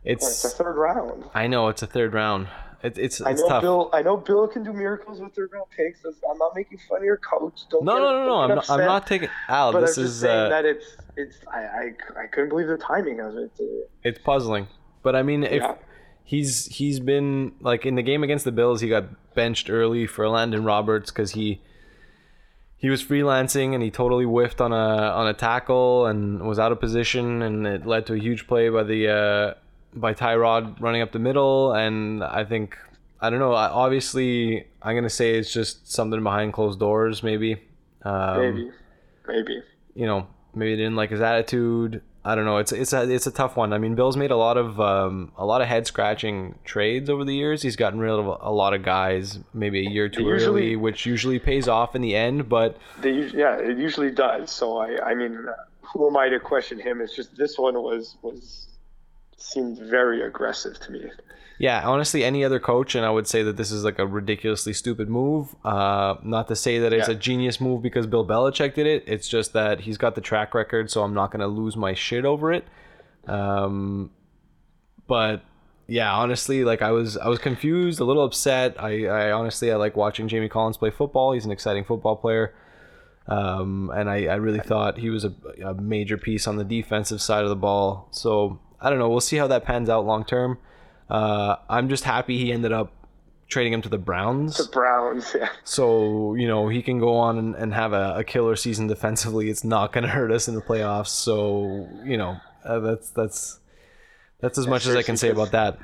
[0.04, 1.24] It's a It's third round.
[1.34, 2.48] I know it's a third round.
[2.82, 3.62] It, it's I it's know tough.
[3.62, 3.90] Bill.
[3.92, 6.04] I know Bill can do miracles with third real picks.
[6.04, 7.60] I'm not making fun of your coach.
[7.70, 8.34] Don't no, get, no, no, no.
[8.40, 9.72] I'm not, I'm not taking Al.
[9.72, 12.66] But This I'm just is saying uh, that it's it's I, I I couldn't believe
[12.66, 13.52] the timing of it.
[14.02, 14.66] it's puzzling.
[15.02, 15.74] But I mean, if Yeah.
[16.24, 20.28] he's he's been like in the game against the Bills, he got benched early for
[20.28, 21.60] Landon Roberts because he
[22.76, 26.72] he was freelancing and he totally whiffed on a on a tackle and was out
[26.72, 29.54] of position, and it led to a huge play by the uh,
[29.94, 31.72] by Tyrod running up the middle.
[31.72, 32.76] And I think
[33.20, 33.52] I don't know.
[33.54, 37.60] Obviously, I'm gonna say it's just something behind closed doors, maybe.
[38.04, 38.70] Um, Maybe,
[39.28, 39.62] maybe.
[39.94, 42.02] you know, maybe they didn't like his attitude.
[42.24, 42.58] I don't know.
[42.58, 43.72] It's it's a it's a tough one.
[43.72, 47.24] I mean, Bill's made a lot of um, a lot of head scratching trades over
[47.24, 47.62] the years.
[47.62, 51.06] He's gotten rid of a lot of guys, maybe a year too usually- early, which
[51.06, 52.48] usually pays off in the end.
[52.48, 54.50] But They yeah, it usually does.
[54.50, 55.46] So I I mean,
[55.82, 57.00] who am I to question him?
[57.00, 58.66] It's just this one was was
[59.36, 61.10] seemed very aggressive to me.
[61.58, 64.72] yeah, honestly, any other coach, and I would say that this is like a ridiculously
[64.72, 65.54] stupid move.
[65.64, 67.14] Uh, not to say that it's Yeah.
[67.14, 69.04] a genius move because Bill Belichick did it.
[69.06, 72.24] It's just that he's got the track record, so I'm not gonna lose my shit
[72.24, 72.64] over it.
[73.28, 74.10] Um,
[75.06, 75.42] but
[75.86, 78.74] yeah, honestly, like I was, I was confused, a little upset.
[78.82, 81.32] I, I honestly, I like watching Jamie Collins play football.
[81.32, 82.54] He's an exciting football player,
[83.28, 85.32] um, and I, I really thought he was a,
[85.64, 88.08] a major piece on the defensive side of the ball.
[88.10, 89.08] So I don't know.
[89.08, 90.58] We'll see how that pans out long term.
[91.08, 92.92] Uh, I'm just happy he ended up
[93.48, 94.56] trading him to the Browns.
[94.56, 95.50] The Browns, yeah.
[95.62, 99.50] So, you know, he can go on and, and have a, a killer season defensively.
[99.50, 101.08] It's not going to hurt us in the playoffs.
[101.08, 103.60] So, you know, uh, that's that's
[104.40, 105.78] that's as much as I can say about that.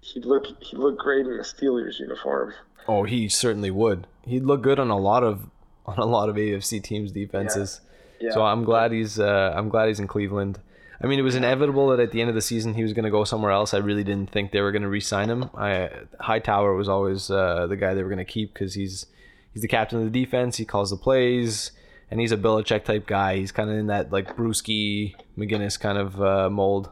[0.00, 2.54] He'd look he'd look great in the Steelers uniform.
[2.86, 4.06] Oh, he certainly would.
[4.24, 5.50] He'd look good on a lot of
[5.86, 7.80] on a lot of AFC teams defenses.
[8.20, 8.30] Yeah.
[8.32, 10.60] So I'm glad he's uh, I'm glad he's in Cleveland.
[11.02, 13.04] I mean, it was inevitable that at the end of the season he was going
[13.04, 13.72] to go somewhere else.
[13.72, 15.48] I really didn't think they were going to re-sign him.
[15.56, 19.06] I Hightower was always uh, the guy they were going to keep because he's
[19.52, 20.58] he's the captain of the defense.
[20.58, 21.72] He calls the plays,
[22.10, 23.36] and he's a Belichick type guy.
[23.36, 26.90] He's kind of in that like Bruschi McGinest kind of uh, mold.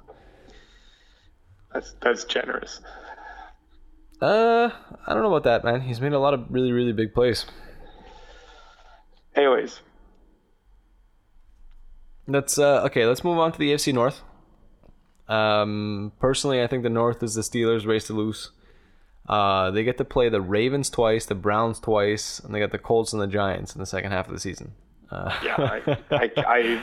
[1.75, 2.81] That's that's generous.
[4.23, 4.71] Uh,
[5.07, 5.83] I don't know about that, man.
[5.83, 7.45] He's made a lot of really really big plays.
[9.35, 9.81] Anyways,
[12.29, 13.07] Let's uh, okay.
[13.07, 14.23] Let's move on to the AFC North.
[15.29, 18.51] Um, personally, I think the North is the Steelers' race to lose.
[19.29, 22.79] Uh, they get to play the Ravens twice, the Browns twice, and they got the
[22.79, 24.73] Colts and the Giants in the second half of the season.
[25.11, 26.83] Uh, yeah, I, I, I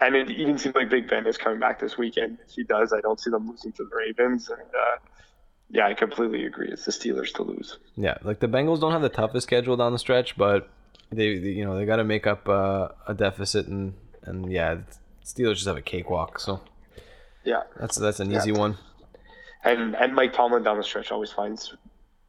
[0.00, 2.38] and it even seems like Big Ben is coming back this weekend.
[2.46, 4.48] If he does, I don't see them losing to the Ravens.
[4.48, 4.98] And uh,
[5.70, 6.68] yeah, I completely agree.
[6.70, 7.78] It's the Steelers to lose.
[7.96, 10.68] yeah, like the Bengals don't have the toughest schedule down the stretch, but
[11.10, 14.78] they, they you know, they got to make up uh, a deficit, and and yeah,
[15.24, 16.60] Steelers just have a cakewalk, so
[17.44, 18.76] Yeah, that's that's an easy one.
[19.64, 21.74] and and Mike Tomlin down the stretch always finds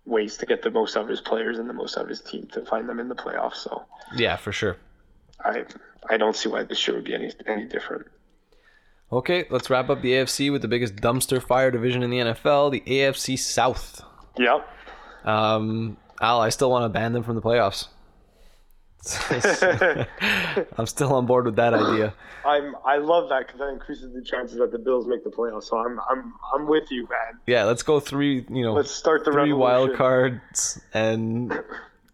[0.05, 2.21] ways to get the most out of his players and the most out of his
[2.21, 3.55] team to find them in the playoffs.
[3.55, 4.77] So Yeah, for sure.
[5.43, 5.65] I
[6.09, 8.07] I don't see why this year would be any any different.
[9.11, 12.71] Okay, let's wrap up the AFC with the biggest dumpster fire division in the NFL,
[12.71, 14.01] the AFC South.
[14.39, 14.67] Yep.
[15.23, 17.87] Um, Al, I still want to ban them from the playoffs.
[20.77, 22.13] I'm still on board with that idea.
[22.45, 25.63] I'm I love that because that increases the chances that the Bills make the playoffs.
[25.65, 27.39] So I'm I'm I'm with you, man.
[27.47, 28.45] Yeah, let's go three.
[28.49, 29.59] You know, Let's start the three revolution.
[29.59, 31.53] wild cards and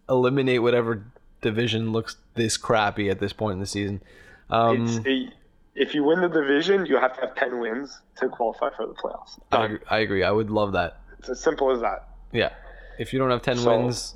[0.10, 1.04] eliminate whatever
[1.42, 4.02] division looks this crappy at this point in the season.
[4.50, 5.30] Um, It's a,
[5.76, 8.94] if you win the division, you have to have ten wins to qualify for the
[8.94, 9.40] playoffs.
[9.52, 10.24] I agree, I agree.
[10.24, 11.02] I would love that.
[11.20, 12.08] It's as simple as that.
[12.32, 12.50] Yeah.
[12.98, 14.16] If you don't have ten So- wins,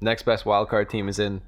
[0.00, 1.42] next best wild card team is in.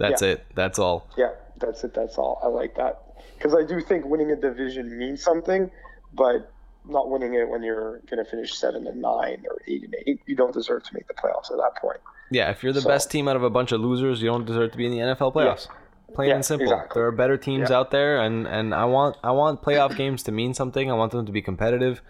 [0.00, 0.28] That's Yeah.
[0.30, 0.46] it.
[0.56, 1.06] That's all.
[1.16, 1.94] Yeah, that's it.
[1.94, 2.40] That's all.
[2.42, 3.00] I like that
[3.38, 5.70] because I do think winning a division means something,
[6.14, 6.50] but
[6.88, 10.20] not winning it when you're going to finish seven and nine or eight and eight,
[10.26, 11.98] you don't deserve to make the playoffs at that point.
[12.30, 14.46] Yeah, if you're the So- best team out of a bunch of losers, you don't
[14.46, 15.68] deserve to be in the NFL playoffs.
[16.14, 16.64] Plain Yeah, and simple.
[16.72, 16.98] exactly.
[16.98, 17.76] There are better teams Yeah.
[17.78, 20.90] out there, and, and I want I want playoff games to mean something.
[20.90, 22.02] I want them to be competitive.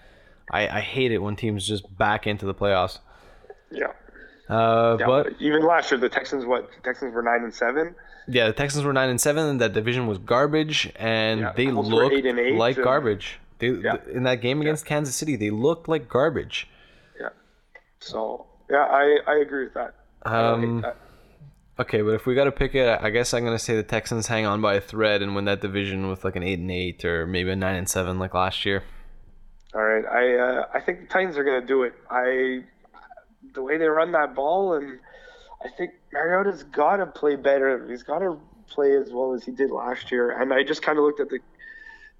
[0.50, 2.98] I, I hate it when teams just back into the playoffs.
[3.70, 3.88] Yeah.
[4.50, 6.70] Uh, yeah but even last year, the Texans what?
[6.76, 7.94] The Texans were nine and seven.
[8.26, 11.66] yeah, the Texans were nine and seven, and that division was garbage, and Yeah, they
[11.70, 13.38] looked eight eight, like garbage.
[13.58, 13.96] They, Yeah.
[14.12, 16.68] in that game against Kansas City, they looked like garbage.
[17.20, 17.28] Yeah.
[18.00, 19.94] So yeah, I I agree with that.
[20.24, 20.96] Um, that.
[21.78, 24.26] Okay, but if we got to pick it, I guess I'm gonna say the Texans
[24.26, 27.04] hang on by a thread and win that division with like an eight and eight
[27.04, 28.82] or maybe a nine and seven like last year.
[29.74, 31.94] All right, I uh, I think the Titans are gonna do it.
[32.10, 32.64] I
[33.54, 34.98] the way they run that ball, and
[35.64, 37.86] I think Mariota's got to play better.
[37.88, 40.30] He's got to play as well as he did last year.
[40.40, 41.40] And I just kind of looked at the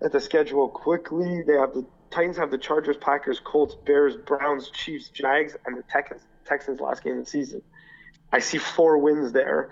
[0.02, 1.42] at the schedule quickly.
[1.42, 5.84] They have the Titans have the Chargers, Packers, Colts, Bears, Browns, Chiefs, Jags, and the
[5.84, 6.22] Texans.
[6.46, 7.62] Texans last game of the season.
[8.32, 9.70] I see four wins there,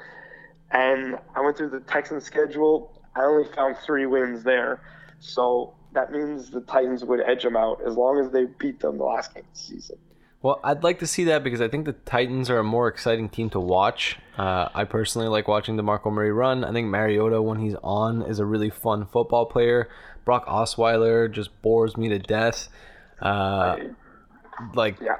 [0.70, 3.02] and I went through the Texans schedule.
[3.16, 4.80] I only found three wins there,
[5.18, 8.98] so that means the Titans would edge them out as long as they beat them
[8.98, 9.98] the last game of the season.
[10.40, 13.28] Well, I'd like to see that because I think the Titans are a more exciting
[13.28, 14.18] team to watch.
[14.36, 16.64] Uh, I personally like watching DeMarco Murray run.
[16.64, 19.88] I think Mariota, when he's on, is a really fun football player.
[20.24, 22.68] Brock Osweiler just bores me to death.
[23.20, 23.78] Uh,
[24.74, 25.16] like Yeah,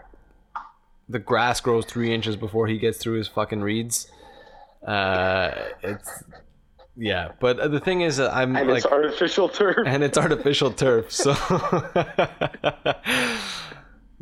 [1.08, 4.08] the grass grows three inches before he gets through his fucking reads.
[4.86, 5.50] Uh,
[5.82, 6.22] it's
[6.96, 9.76] yeah, but the thing is, I'm and like, it's artificial turf.
[9.86, 11.10] and it's artificial turf.
[11.10, 11.32] So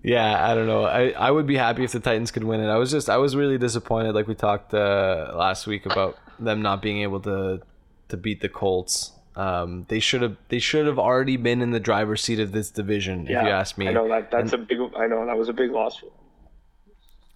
[0.07, 0.85] yeah, I don't know.
[0.85, 2.69] I, I would be happy if the Titans could win it.
[2.69, 6.63] I was just I was really disappointed, like we talked uh, last week about them
[6.63, 7.61] not being able to
[8.09, 9.11] to beat the Colts.
[9.35, 12.71] Um, they should have they should have already been in the driver's seat of this
[12.71, 13.89] division, Yeah, if you ask me.
[13.89, 14.79] I know that that's a big.
[14.97, 15.97] I know that was a big loss.
[15.97, 16.15] for them.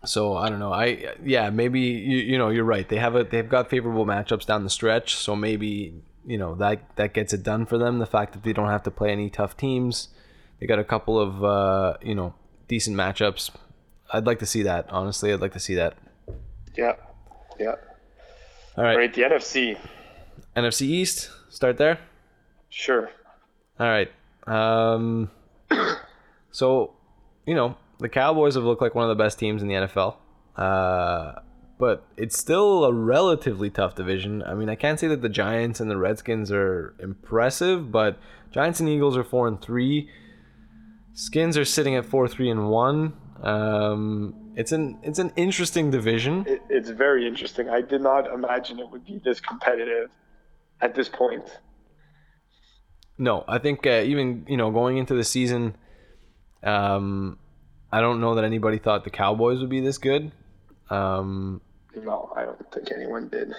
[0.04, 0.72] So I don't know.
[0.72, 2.88] I yeah, maybe you you know you're right.
[2.88, 5.92] They have a they've got favorable matchups down the stretch, so maybe
[6.24, 7.98] you know that that gets it done for them.
[7.98, 10.08] The fact that they don't have to play any tough teams,
[10.58, 12.32] they got a couple of uh, you know
[12.70, 13.50] decent matchups.
[14.12, 14.86] I'd like to see that.
[14.90, 15.94] Honestly, I'd like to see that.
[16.76, 16.94] Yeah,
[17.58, 17.74] yeah.
[18.76, 19.76] All right, All right, the NFC.
[20.56, 21.30] NFC East.
[21.48, 21.98] Start there.
[22.68, 23.10] Sure.
[23.80, 24.10] All right.
[24.46, 25.32] Um,
[26.52, 26.94] so,
[27.44, 30.14] you know, the Cowboys have looked like one of the best teams in the NFL.
[30.54, 31.40] Uh,
[31.76, 34.44] but it's still a relatively tough division.
[34.44, 38.16] I mean, I can't say that the Giants and the Redskins are impressive, but
[38.52, 40.08] Giants and Eagles are four and three.
[41.20, 43.12] Skins are sitting at four, three, and one.
[43.42, 46.46] Um, it's an it's an interesting division.
[46.46, 47.68] It, it's very interesting.
[47.68, 50.08] I did not imagine it would be this competitive
[50.80, 51.44] at this point.
[53.18, 55.76] No, I think uh, even you know going into the season,
[56.62, 57.38] um,
[57.92, 60.32] I don't know that anybody thought the Cowboys would be this good,
[60.88, 61.60] um,
[61.94, 63.52] No, I don't think anyone did.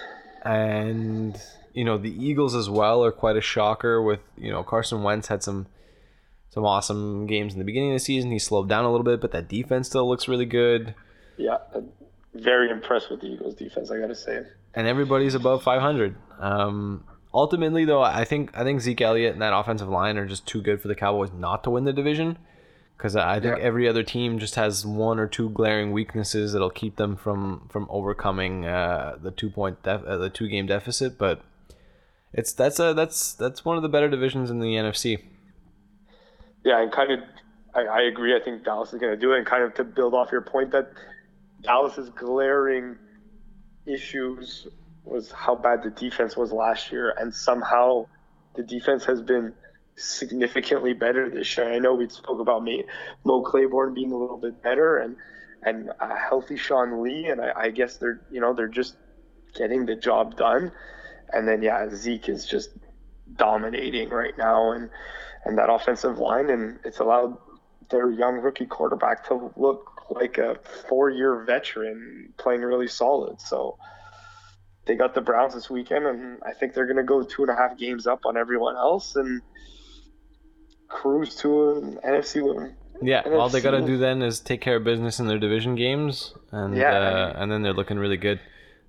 [0.44, 1.40] and
[1.74, 4.02] you know the Eagles as well are quite a shocker.
[4.02, 5.68] With you know Carson Wentz had some
[6.52, 8.30] some awesome games in the beginning of the season.
[8.30, 10.94] He slowed down a little bit, but that defense still looks really good,
[11.38, 11.88] Yeah, I'm
[12.34, 13.90] very impressed with the Eagles defense.
[13.90, 14.42] I got to say.
[14.74, 16.14] and everybody's above 500.
[16.38, 20.46] Um, ultimately, though, I think I think Zeke Elliott and that offensive line are just
[20.46, 22.36] too good for the Cowboys not to win the division.
[22.98, 23.64] Because I think Yeah.
[23.64, 27.86] every other team just has one or two glaring weaknesses that'll keep them from from
[27.90, 31.16] overcoming uh, the two point def- uh, the two game deficit.
[31.18, 31.40] But
[32.32, 35.18] it's that's a that's that's one of the better divisions in the NFC.
[36.64, 37.20] Yeah, and kind of,
[37.74, 38.36] I, I agree.
[38.36, 39.38] I think Dallas is going to do it.
[39.38, 40.92] And kind of to build off your point that
[41.62, 42.96] Dallas's glaring
[43.86, 44.66] issues
[45.04, 48.06] was how bad the defense was last year, and somehow
[48.54, 49.54] the defense has been
[49.96, 51.72] significantly better this year.
[51.72, 52.84] I know we spoke about me,
[53.24, 55.16] Mo Claiborne being a little bit better, and
[55.64, 58.96] and a healthy Sean Lee, and I, I guess they're you know they're just
[59.54, 60.72] getting the job done.
[61.32, 62.70] And then yeah, Zeke is just
[63.36, 64.90] dominating right now, and
[65.44, 67.36] and that offensive line, and it's allowed
[67.90, 73.40] their young rookie quarterback to look like a four-year veteran playing really solid.
[73.40, 73.78] So
[74.84, 77.50] they got the Browns this weekend, and I think they're going to go two and
[77.50, 79.42] a half games up on everyone else and
[80.88, 82.74] cruise to an NFC win.
[83.00, 85.74] Yeah, all they got to do then is take care of business in their division
[85.74, 88.40] games, and Yeah, uh, and then they're looking really good.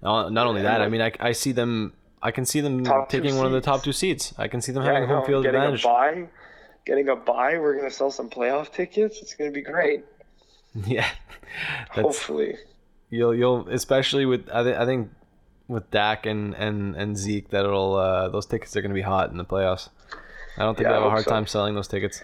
[0.04, 1.94] Not only that, I mean, I, I see them
[2.24, 4.34] I can see them Top taking one of the top two seats.
[4.38, 5.84] I can see them Yeah, having home field getting advantage.
[5.84, 6.28] a buy,
[6.86, 7.58] getting a buy.
[7.60, 9.22] We're gonna sell some playoff tickets.
[9.22, 10.06] It's gonna be great.
[10.88, 11.08] Yeah,
[11.92, 12.56] Hopefully.
[13.12, 15.12] you'll you'll especially with I, th- I think
[15.68, 19.38] with Dak and and and Zeke that'll uh, those tickets are gonna be hot in
[19.38, 19.90] the playoffs.
[20.58, 21.30] I don't think Yeah, they I have a hard so.
[21.30, 22.24] time selling those tickets.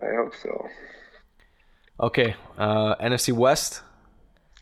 [0.00, 0.68] I hope so.
[2.00, 3.82] Okay, uh, NFC West.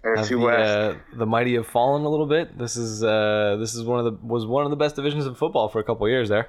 [0.02, 2.56] Have the, uh, the mighty have fallen a little bit.
[2.58, 5.34] This is uh, this is one of the was one of the best divisions in
[5.34, 6.48] football for a couple years there.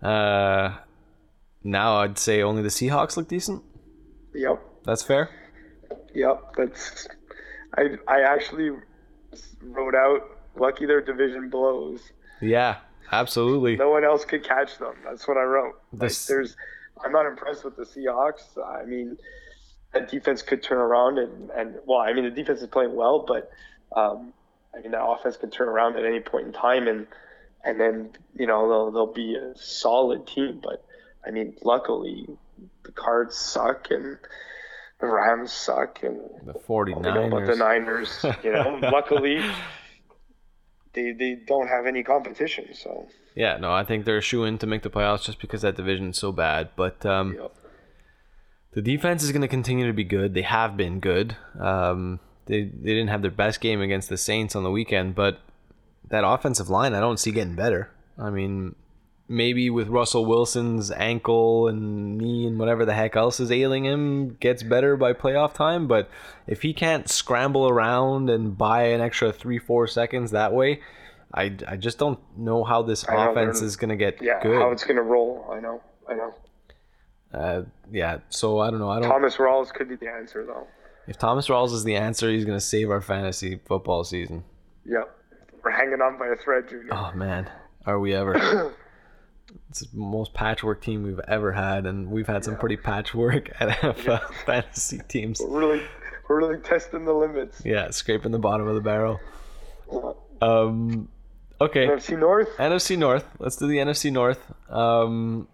[0.00, 0.76] Uh,
[1.64, 3.64] now I'd say only the Seahawks look decent.
[4.34, 4.62] Yep.
[4.84, 5.30] That's fair.
[6.14, 6.54] Yep.
[6.56, 7.08] That's.
[7.76, 8.70] I I actually
[9.60, 10.20] wrote out.
[10.56, 12.00] Lucky their division blows.
[12.40, 12.76] Yeah,
[13.10, 13.74] absolutely.
[13.74, 14.94] No one else could catch them.
[15.04, 15.74] That's what I wrote.
[15.92, 16.56] Like, there's.
[17.04, 18.56] I'm not impressed with the Seahawks.
[18.64, 19.16] I mean,
[19.94, 23.24] that defense could turn around and and well, I mean the defense is playing well,
[23.26, 23.50] but
[23.96, 24.32] um,
[24.74, 27.06] I mean that offense can turn around at any point in time and
[27.64, 30.60] and then you know they'll they'll be a solid team.
[30.62, 30.84] But
[31.26, 32.28] I mean, luckily
[32.84, 34.18] the Cards suck and
[35.00, 37.58] the Rams suck and The we know about the 49ers.
[37.58, 38.26] Niners.
[38.44, 39.40] You know, luckily
[40.92, 42.74] they they don't have any competition.
[42.74, 45.62] So Yeah, no, I think they're a shoe in to make the playoffs just because
[45.62, 46.70] that division is so bad.
[46.76, 47.54] But um, yep.
[48.74, 50.34] The defense is going to continue to be good.
[50.34, 51.36] They have been good.
[51.58, 55.40] Um, they they didn't have their best game against the Saints on the weekend, but
[56.08, 57.90] that offensive line I don't see getting better.
[58.18, 58.74] I mean,
[59.28, 64.36] maybe with Russell Wilson's ankle and knee and whatever the heck else is ailing him
[64.40, 66.10] gets better by playoff time, but
[66.46, 70.80] if he can't scramble around and buy an extra 3-4 seconds that way,
[71.32, 74.60] I, I just don't know how this I offense is going to get yeah, good.
[74.60, 75.48] how it's gonna roll.
[75.50, 75.82] I know.
[76.08, 76.32] I know.
[77.34, 78.90] Uh, yeah, so I don't know.
[78.90, 80.66] I don't Thomas Rawls could be the answer though.
[81.06, 84.44] If Thomas Rawls is the answer, he's going to save our fantasy football season.
[84.86, 85.10] Yep.
[85.62, 86.92] We're hanging on by a thread, Junior.
[86.92, 87.50] Oh man,
[87.86, 88.74] are we ever?
[89.70, 94.32] it's the most patchwork team we've ever had, and we've had some pretty patchwork NFL
[94.46, 95.40] fantasy teams.
[95.40, 95.82] We're really,
[96.28, 97.62] we're really testing the limits.
[97.64, 99.20] Yeah, scraping the bottom of the barrel.
[100.40, 101.08] Um,
[101.60, 102.48] okay, NFC North.
[102.58, 103.26] NFC North.
[103.38, 104.40] Let's do the NFC North.
[104.70, 105.48] Um,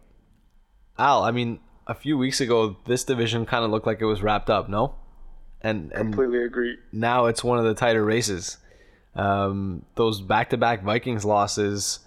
[0.98, 1.60] Al, I mean,
[1.91, 4.95] a few weeks ago, this division kind of looked like it was wrapped up, no?
[5.61, 6.78] And and Completely agree.
[6.93, 8.57] now it's one of the tighter races.
[9.14, 11.99] Um, those back-to-back Vikings losses,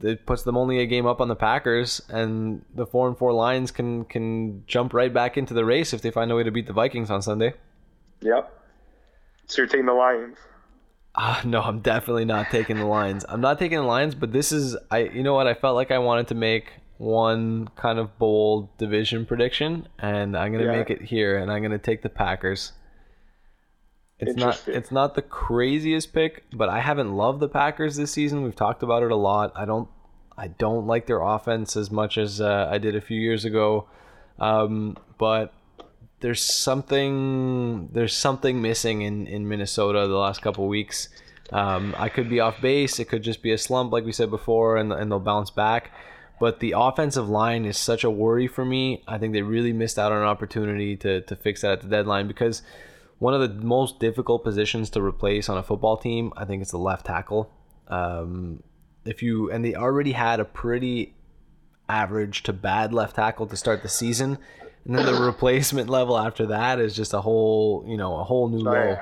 [0.00, 3.32] it puts them only a game up on the Packers, and the four and four
[3.32, 6.50] Lions can can jump right back into the race if they find a way to
[6.52, 7.52] beat the Vikings on Sunday.
[8.22, 8.50] Yep.
[9.46, 10.38] So you're taking the Lions.
[11.16, 13.26] Ah, no, I'm definitely not taking the Lions.
[13.28, 15.00] I'm not taking the Lions, but this is I.
[15.00, 15.48] You know what?
[15.48, 20.52] I felt like I wanted to make one kind of bold division prediction, and I'm
[20.52, 20.72] gonna Yeah.
[20.72, 22.72] make it here, and I'm gonna take the Packers.
[24.18, 28.42] It's not it's not the craziest pick, but I haven't loved the Packers this season.
[28.42, 29.50] We've talked about it a lot.
[29.56, 29.88] I don't
[30.36, 33.86] I don't like their offense as much as uh, I did a few years ago,
[34.38, 35.54] um, but
[36.20, 41.08] there's something there's something missing in, in Minnesota the last couple weeks.
[41.50, 43.00] Um, I could be off base.
[43.00, 45.92] It could just be a slump, like we said before, and and they'll bounce back.
[46.40, 49.04] But the offensive line is such a worry for me.
[49.06, 51.88] I think they really missed out on an opportunity to to fix that at the
[51.88, 52.62] deadline because
[53.18, 56.70] one of the most difficult positions to replace on a football team, I think, is
[56.70, 57.52] the left tackle.
[57.88, 58.62] Um,
[59.04, 61.14] if you and they already had a pretty
[61.90, 64.38] average to bad left tackle to start the season,
[64.86, 68.48] and then the replacement level after that is just a whole, you know, a whole
[68.48, 68.96] new low.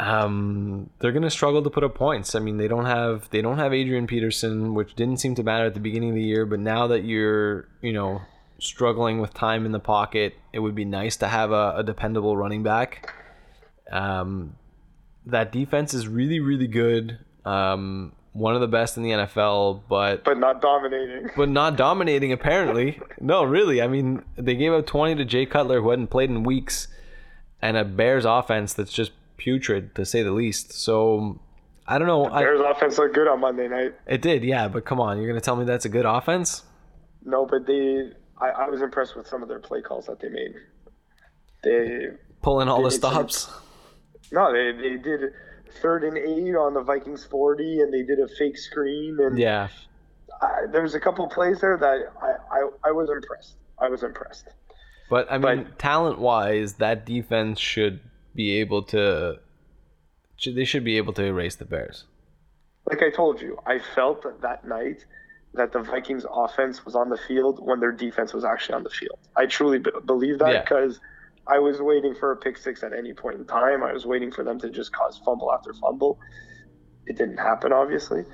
[0.00, 2.34] Um, they're gonna struggle to put up points.
[2.34, 5.66] I mean, they don't have they don't have Adrian Peterson, which didn't seem to matter
[5.66, 8.20] at the beginning of the year, but now that you're, you know,
[8.58, 12.36] struggling with time in the pocket, it would be nice to have a, a dependable
[12.36, 13.12] running back.
[13.90, 14.56] Um,
[15.26, 17.18] that defense is really really good.
[17.44, 21.28] Um, one of the best in the NFL, but But not dominating.
[21.36, 22.98] but not dominating apparently.
[23.20, 23.82] no, really.
[23.82, 26.88] I mean, they gave up 20 to Jay Cutler, who hadn't played in weeks,
[27.60, 29.12] and a Bears offense that's just
[29.42, 30.72] putrid to say the least.
[30.72, 31.40] So
[31.86, 32.26] I don't know.
[32.26, 33.94] I, Bears offense looked good on Monday night.
[34.06, 34.68] it did, yeah.
[34.68, 36.62] But come on, you're gonna tell me that's a good offense?
[37.24, 38.10] No, but they.
[38.40, 40.54] I, I was impressed with some of their play calls that they made.
[41.62, 42.08] They
[42.42, 43.50] Pulling all the It's some- stops.
[44.32, 45.20] no, they they did
[45.80, 49.68] third and eight on the Vikings forty, and they did a fake screen, and Yeah.
[50.40, 53.56] I, there was a couple plays there that I, I I was impressed.
[53.80, 54.48] I was impressed.
[55.08, 58.00] But I mean, But- talent wise, that defense should
[58.34, 59.38] be able to.
[60.44, 62.04] They should be able to erase the Bears.
[62.88, 65.04] Like I told you, I felt that, that night
[65.54, 68.90] that the Vikings offense was on the field when their defense was actually on the
[68.90, 69.18] field.
[69.36, 70.62] I truly b- believe that Yeah.
[70.62, 70.98] because
[71.46, 73.84] I was waiting for a pick six at any point in time.
[73.84, 76.18] I was waiting for them to just cause fumble after fumble.
[77.06, 78.24] it didn't happen, obviously.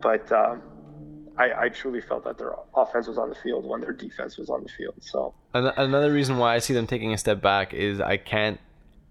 [0.00, 0.62] But um,
[1.38, 4.48] I, I truly felt that their offense was on the field when their defense was
[4.50, 4.94] on the field.
[5.00, 8.58] So another reason why I see them taking a step back is I can't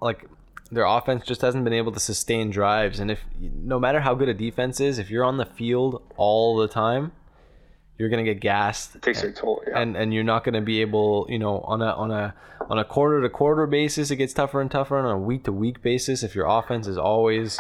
[0.02, 0.28] like
[0.72, 4.30] their offense just hasn't been able to sustain drives and if no matter how good
[4.30, 7.12] a defense is if you're on the field all the time
[8.02, 8.96] you're gonna get gassed.
[8.96, 9.80] It takes and, toll, yeah.
[9.80, 12.34] and and you're not gonna be able, you know, on a on a
[12.68, 14.98] on a quarter to quarter basis, it gets tougher and tougher.
[14.98, 17.60] On a week to week basis, if your offense is always,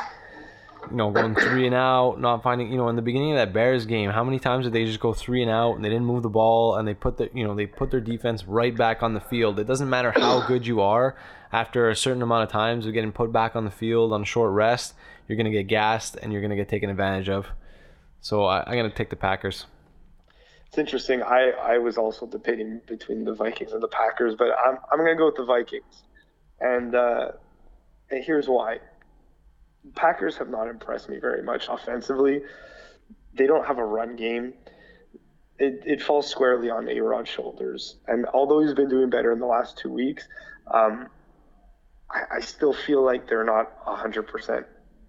[0.90, 3.54] you know, going three and out, not finding, you know, in the beginning of that
[3.54, 6.06] Bears game, how many times did they just go three and out and they didn't
[6.06, 9.04] move the ball and they put the, you know, they put their defense right back
[9.04, 9.60] on the field.
[9.60, 11.16] It doesn't matter how good you are.
[11.52, 14.52] After a certain amount of times of getting put back on the field on short
[14.52, 14.94] rest,
[15.28, 17.48] you're gonna get gassed and you're gonna get taken advantage of.
[18.22, 19.66] So I, I'm gonna take the Packers
[20.72, 21.22] it's interesting.
[21.22, 25.12] I, I was also debating between the Vikings and the Packers, but I'm, I'm going
[25.12, 26.04] to go with the Vikings.
[26.62, 27.32] And, uh,
[28.10, 28.78] and here's why
[29.96, 32.44] Packers have not impressed me very much offensively.
[33.34, 34.54] They don't have a run game.
[35.60, 37.98] It, it falls squarely on A Rod's shoulders.
[38.08, 40.26] And although he's been doing better in the last two weeks,
[40.74, 41.10] um,
[42.14, 44.66] I, I, still feel like they're not 100%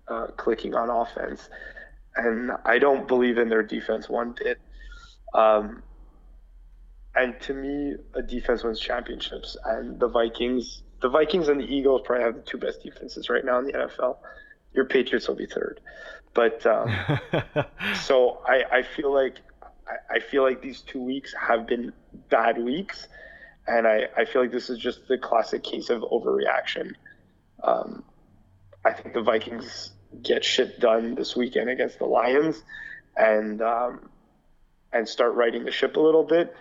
[0.09, 1.49] uh, clicking on offense.
[2.17, 4.59] And I don't believe in their defense one bit.
[5.35, 5.83] Um,
[7.15, 9.57] and to me, a defense wins championships.
[9.65, 13.45] And the Vikings, the Vikings and the Eagles probably have the two best defenses right
[13.45, 14.19] now in the NFL.
[14.75, 15.81] Your Patriots will be third,
[16.33, 16.91] but um,
[18.03, 19.37] so I, I feel like
[19.87, 21.93] I, I feel like these two weeks have been
[22.31, 23.07] bad weeks,
[23.67, 26.95] and I, I feel like this is just the classic case of overreaction.
[27.63, 28.05] Um,
[28.85, 29.93] I think the Vikings
[30.23, 32.63] get shit done this weekend against the Lions,
[33.17, 34.11] and um,
[34.93, 36.55] and start righting the ship a little bit.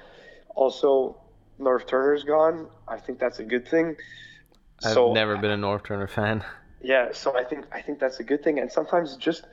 [0.56, 1.18] Also,
[1.60, 2.68] Norv Turner's gone.
[2.88, 3.96] I think that's a good thing.
[4.84, 6.44] I've so, never been a Norv Turner fan.
[6.82, 8.60] Yeah, so I think I think that's a good thing.
[8.60, 9.44] And sometimes just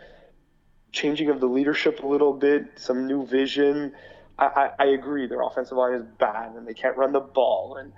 [0.93, 3.95] changing of the leadership a little bit, some new vision.
[4.39, 7.77] I, I, I agree their offensive line is bad and they can't run the ball.
[7.77, 7.93] And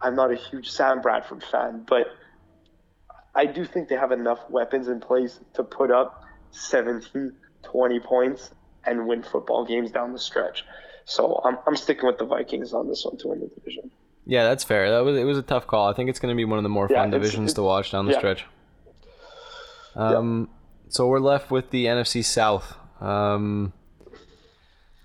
[0.00, 2.06] I'm not a huge Sam Bradford fan, but
[3.34, 8.50] I do think they have enough weapons in place to put up 17, 20 points
[8.84, 10.64] and win football games down the stretch.
[11.04, 13.90] So I'm, I'm sticking with the Vikings on this one to win the division.
[14.24, 14.90] Yeah, that's fair.
[14.90, 15.88] That was it was a tough call.
[15.88, 17.62] I think it's going to be one of the more yeah, fun divisions it's, to
[17.62, 18.18] watch down the yeah.
[18.18, 18.44] stretch.
[19.96, 20.90] Um, yeah.
[20.90, 22.76] so we're left with the NFC South.
[23.00, 23.72] Um,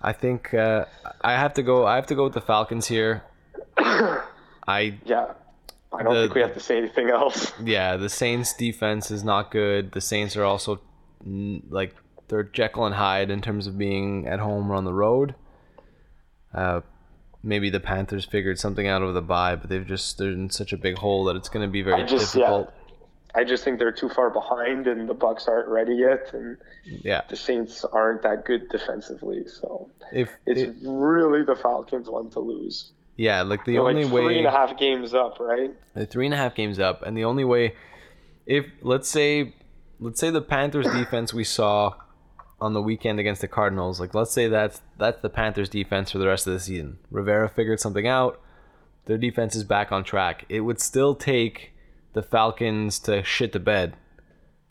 [0.01, 0.85] I think uh,
[1.21, 1.85] I have to go.
[1.85, 3.23] I have to go with the Falcons here.
[3.77, 5.33] I yeah.
[5.93, 7.53] I don't the, think we have to say anything else.
[7.63, 9.93] Yeah, the Saints defense is not good.
[9.93, 10.81] The Saints are also
[11.25, 11.95] like
[12.27, 15.35] they're Jekyll and Hyde in terms of being at home or on the road.
[16.53, 16.81] Uh,
[17.41, 20.73] maybe the Panthers figured something out of the bye, but they've just they're in such
[20.73, 22.67] a big hole that it's going to be very just, difficult.
[22.69, 22.76] Yeah,
[23.37, 27.21] I just think they're too far behind, and the Bucs aren't ready yet, and yeah,
[27.29, 29.45] the Saints aren't that good defensively.
[29.47, 32.93] So if it's it, really the Falcons one to lose.
[33.15, 35.71] Yeah, like the they're only like way three and a half games up, right?
[35.93, 37.75] They're three and a half games up, and the only way,
[38.47, 39.53] if let's say,
[39.99, 41.93] let's say the Panthers defense we saw
[42.59, 46.17] on the weekend against the Cardinals, like let's say that's that's the Panthers defense for
[46.17, 46.97] the rest of the season.
[47.11, 48.41] Rivera figured something out.
[49.05, 50.45] Their defense is back on track.
[50.49, 51.73] It would still take
[52.17, 53.95] the Falcons to shit the bed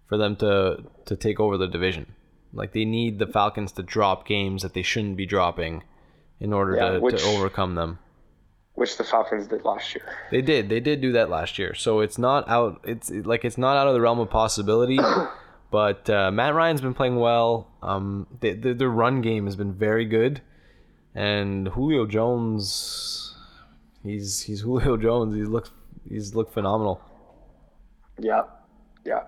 [0.08, 2.12] for them to to take over the division.
[2.52, 5.84] Like they need the Falcons to drop games that they shouldn't be dropping
[6.40, 8.00] in order yeah, to, which, to overcome them.
[8.74, 10.04] Which the Falcons did last year.
[10.32, 10.68] They did.
[10.68, 11.72] They did do that last year.
[11.72, 14.98] So it's not out it's like it's not out of the realm of possibility.
[15.68, 17.68] But uh, Matt Ryan's been playing well.
[17.82, 20.40] Um, the, the, the run game has been very good,
[21.12, 23.34] and Julio Jones,
[24.04, 25.34] he's he's Julio Jones.
[25.34, 25.72] He looks
[26.08, 27.00] he's looked phenomenal.
[28.18, 28.42] Yeah,
[29.04, 29.24] yeah.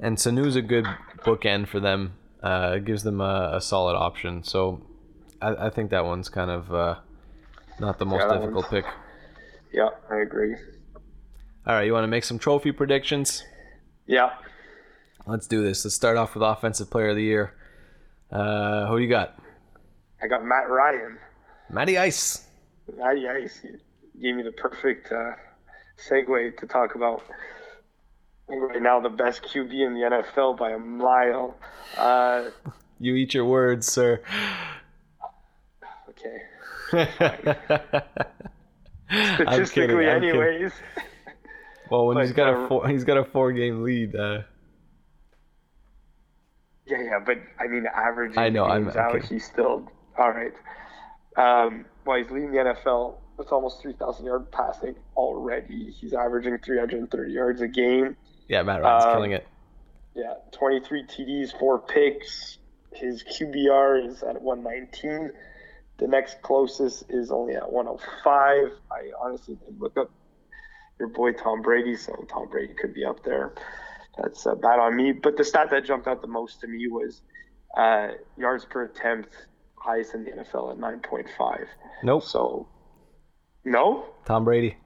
[0.00, 0.86] And Sanu's a good
[1.18, 2.14] bookend for them.
[2.42, 4.42] Uh, it gives them a, a solid option.
[4.44, 4.82] So
[5.42, 6.96] I, I think that one's kind of uh,
[7.80, 8.84] not the most yeah, difficult pick.
[9.72, 10.54] Yeah, I agree.
[11.66, 13.44] All right, you want to make some trophy predictions?
[14.06, 14.30] Yeah.
[15.26, 15.84] Let's do this.
[15.84, 17.54] Let's start off with Offensive Player of the Year.
[18.30, 19.38] Uh, who you got?
[20.22, 21.18] I got Matt Ryan.
[21.70, 22.46] Matty Ice.
[22.96, 23.60] Matty Ice
[24.20, 25.32] gave me the perfect uh,
[25.98, 27.22] segue to talk about
[28.48, 31.56] right now the best QB in the NFL by a mile.
[31.96, 32.50] Uh,
[33.00, 34.20] you eat your words, sir.
[36.10, 36.42] Okay.
[39.34, 40.72] Statistically, anyways.
[41.90, 44.14] Well, when but, he's got a uh, four, he's got a four game lead.
[44.14, 44.42] Uh,
[46.86, 48.36] yeah, yeah, but I mean, average.
[48.36, 49.26] I know, I'm, out, okay.
[49.26, 50.52] he's still all right.
[51.36, 55.90] Um, well, he's leading the NFL with almost 3,000 yard passing already.
[55.90, 58.16] He's averaging 330 yards a game.
[58.48, 59.46] Yeah, Matt Ryan's um, killing it.
[60.14, 62.58] Yeah, 23 TDs, four picks.
[62.92, 65.30] His QBR is at 119.
[65.98, 68.72] The next closest is only at 105.
[68.90, 70.10] I honestly didn't look up
[70.98, 73.52] your boy Tom Brady, so Tom Brady could be up there.
[74.16, 75.12] That's uh, bad on me.
[75.12, 77.22] But the stat that jumped out the most to me was
[77.76, 79.30] uh, yards per attempt,
[79.76, 81.66] highest in the NFL at 9.5.
[82.02, 82.24] Nope.
[82.24, 82.68] So,
[83.64, 84.06] no?
[84.24, 84.76] Tom Brady.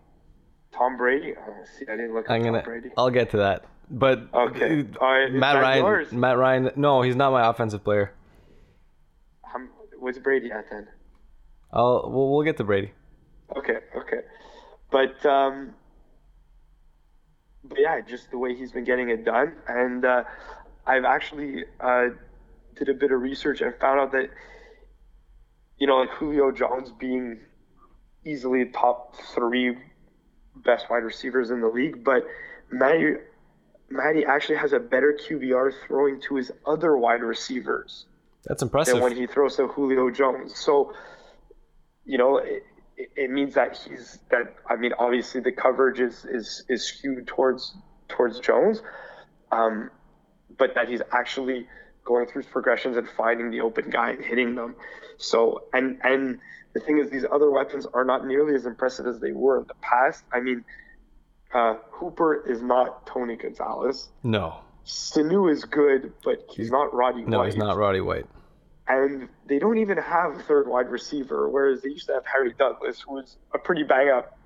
[0.77, 1.35] Tom Brady?
[1.37, 2.59] Oh, see, I didn't look I'm gonna.
[2.63, 2.91] Tom Brady.
[2.97, 3.65] I'll get to that.
[3.91, 4.85] But Okay.
[5.01, 5.85] right, Matt Ryan.
[5.85, 6.13] yours?
[6.13, 6.71] Matt Ryan.
[6.77, 8.13] No, he's not my offensive player.
[9.55, 10.89] Um, what's Brady at then?
[11.73, 12.11] I'll.
[12.11, 12.93] We'll, we'll get to Brady.
[13.57, 14.21] Okay, okay.
[14.91, 15.75] But um
[17.65, 19.55] but yeah, just the way he's been getting it done.
[19.69, 20.25] And uh
[20.87, 22.09] I've actually uh
[22.77, 24.31] did a bit of research and found out that
[25.79, 27.41] you know, like Julio Jones being
[28.25, 29.77] easily top three
[30.57, 32.27] best wide receivers in the league, but
[32.71, 33.15] Matty
[33.91, 38.07] Matty actually has a better QBR throwing to his other wide receivers
[38.45, 38.95] That's impressive.
[38.95, 40.57] than when he throws to Julio Jones.
[40.57, 40.95] So,
[42.07, 42.63] you know, it,
[43.17, 44.55] it- means that he's that.
[44.69, 47.75] I mean, obviously the coverage is is is skewed towards
[48.09, 48.83] towards Jones,
[49.51, 49.91] um,
[50.59, 51.67] but that he's actually
[52.05, 54.75] going through his progressions and finding the open guy and hitting them.
[55.19, 56.39] So, and and
[56.75, 59.67] the thing is, these other weapons are not nearly as impressive as they were in
[59.67, 60.25] the past.
[60.33, 60.65] I mean,
[61.53, 64.09] uh, Hooper is not Tony Gonzalez.
[64.23, 64.59] no.
[64.85, 68.27] Sanu is good, but he's not Roddy No, White No, he's not Roddy White.
[68.89, 72.53] and they don't even have a third wide receiver, whereas they used to have Harry
[72.59, 74.37] Douglas, who was a pretty bang up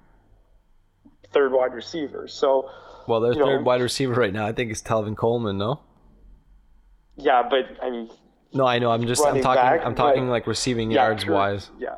[1.33, 2.29] third wide receiver.
[2.29, 2.68] So,
[3.09, 5.57] Well, their you know- third wide receiver right now, I think, is Tevin Coleman.
[5.57, 5.81] No.
[7.16, 8.11] yeah, but I mean,
[8.53, 8.91] No, I know.
[8.91, 9.24] I'm just.
[9.24, 9.62] I'm talking.
[9.62, 11.70] back, I'm talking like- receiving yeah, yards wise.
[11.79, 11.95] Yeah,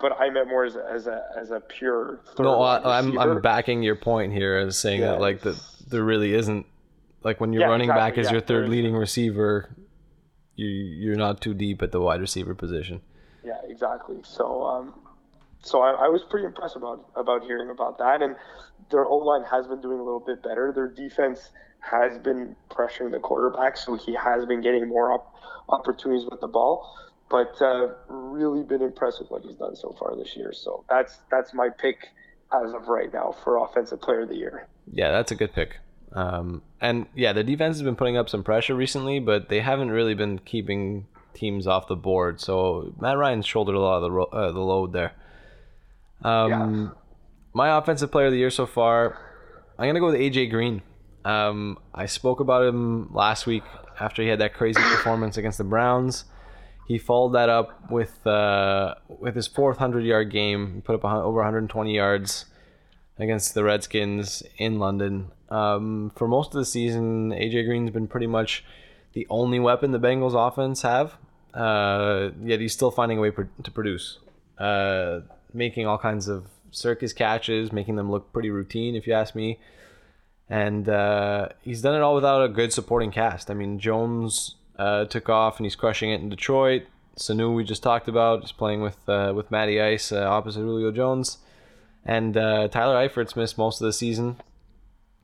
[0.00, 3.18] but I meant more as a as a, as a pure No, I, I'm.
[3.18, 5.12] I'm backing your point here as saying Yeah.
[5.12, 6.66] that like that there really isn't
[7.22, 9.74] like when your Yeah, running back exactly, is yeah, your third leading receiver,
[10.54, 13.00] you you're not too deep at the wide receiver position.
[13.44, 14.16] Yeah, exactly.
[14.24, 14.94] So, um,
[15.62, 18.36] so I, I was pretty impressed about about hearing about that, and
[18.90, 20.72] their O line has been doing a little bit better.
[20.74, 25.34] Their defense has been pressuring the quarterback, so he has been getting more op-
[25.68, 26.92] opportunities with the ball.
[27.28, 30.52] But uh, really been impressed with what he's done so far this year.
[30.52, 32.08] So that's that's my pick
[32.52, 34.68] as of right now for offensive player of the year.
[34.92, 35.78] Yeah, that's a good pick.
[36.12, 39.90] Um, and yeah, the defense has been putting up some pressure recently, but they haven't
[39.90, 42.40] really been keeping teams off the board.
[42.40, 45.12] So Matt Ryan's shouldered a lot of the ro- uh, the load there.
[46.22, 46.94] Um,
[47.52, 49.18] my offensive player of the year so far,
[49.78, 50.82] I'm gonna go with AJ Green.
[51.24, 53.64] Um, I spoke about him last week
[54.00, 56.24] after he had that crazy performance against the Browns.
[56.86, 60.82] He followed that up with uh, with his fourth hundred yard game.
[60.84, 62.46] Put up over 120 yards
[63.18, 65.32] against the Redskins in London.
[65.48, 68.64] Um, for most of the season, AJ Green's been pretty much
[69.14, 71.16] the only weapon the Bengals offense have.
[71.54, 74.18] Uh, yet he's still finding a way pr- to produce,
[74.58, 75.20] uh,
[75.54, 79.58] making all kinds of circus catches, making them look pretty routine, if you ask me.
[80.50, 83.50] And uh, he's done it all without a good supporting cast.
[83.50, 86.82] I mean, Jones uh, took off and he's crushing it in Detroit.
[87.18, 90.92] Sanu, we just talked about, is playing with uh, with Matty Ice uh, opposite Julio
[90.92, 91.38] Jones.
[92.04, 94.36] And uh, Tyler Eifert's missed most of the season.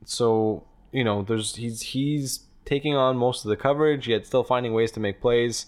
[0.05, 4.73] So, you know, there's he's he's taking on most of the coverage, yet still finding
[4.73, 5.65] ways to make plays.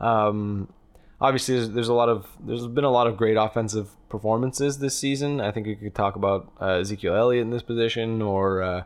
[0.00, 0.72] Um,
[1.20, 4.96] obviously, there's, there's a lot of there's been a lot of great offensive performances this
[4.96, 5.40] season.
[5.40, 8.82] I think you could talk about uh, Ezekiel Elliott in this position, or uh,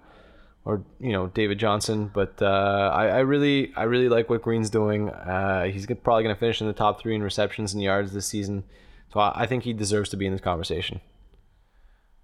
[0.69, 2.11] or you know David Johnson.
[2.13, 5.09] But uh, I, I really I really like what Green's doing.
[5.09, 8.27] Uh, he's probably going to finish in the top three in receptions and yards this
[8.27, 8.65] season.
[9.13, 11.01] So I, I think he deserves to be in this conversation.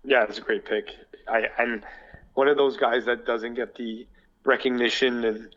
[0.04, 0.90] Yeah, it's a great pick.
[1.26, 1.82] I and
[2.34, 4.06] one of those guys that doesn't get the
[4.44, 5.48] recognition and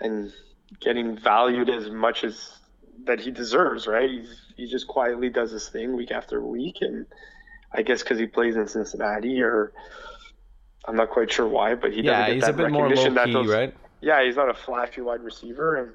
[0.00, 0.32] and
[0.80, 2.58] getting valued as much as
[3.04, 4.10] that he deserves, right?
[4.10, 7.06] He's, he just quietly does his thing week after week, and
[7.72, 9.72] I guess because he plays in Cincinnati, or
[10.86, 12.84] I'm not quite sure why, but he doesn't Yeah, get he's that a bit more
[12.84, 13.74] recognition low that key, those, right?
[14.00, 15.92] Yeah, he's not a flashy wide receiver, and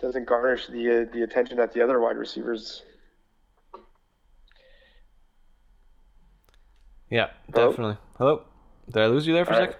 [0.00, 2.82] doesn't garnish the uh, the attention that the other wide receivers.
[7.10, 7.68] Yeah, Hello?
[7.70, 7.98] definitely.
[8.18, 8.42] Hello,
[8.86, 9.70] did I lose you there for a All sec?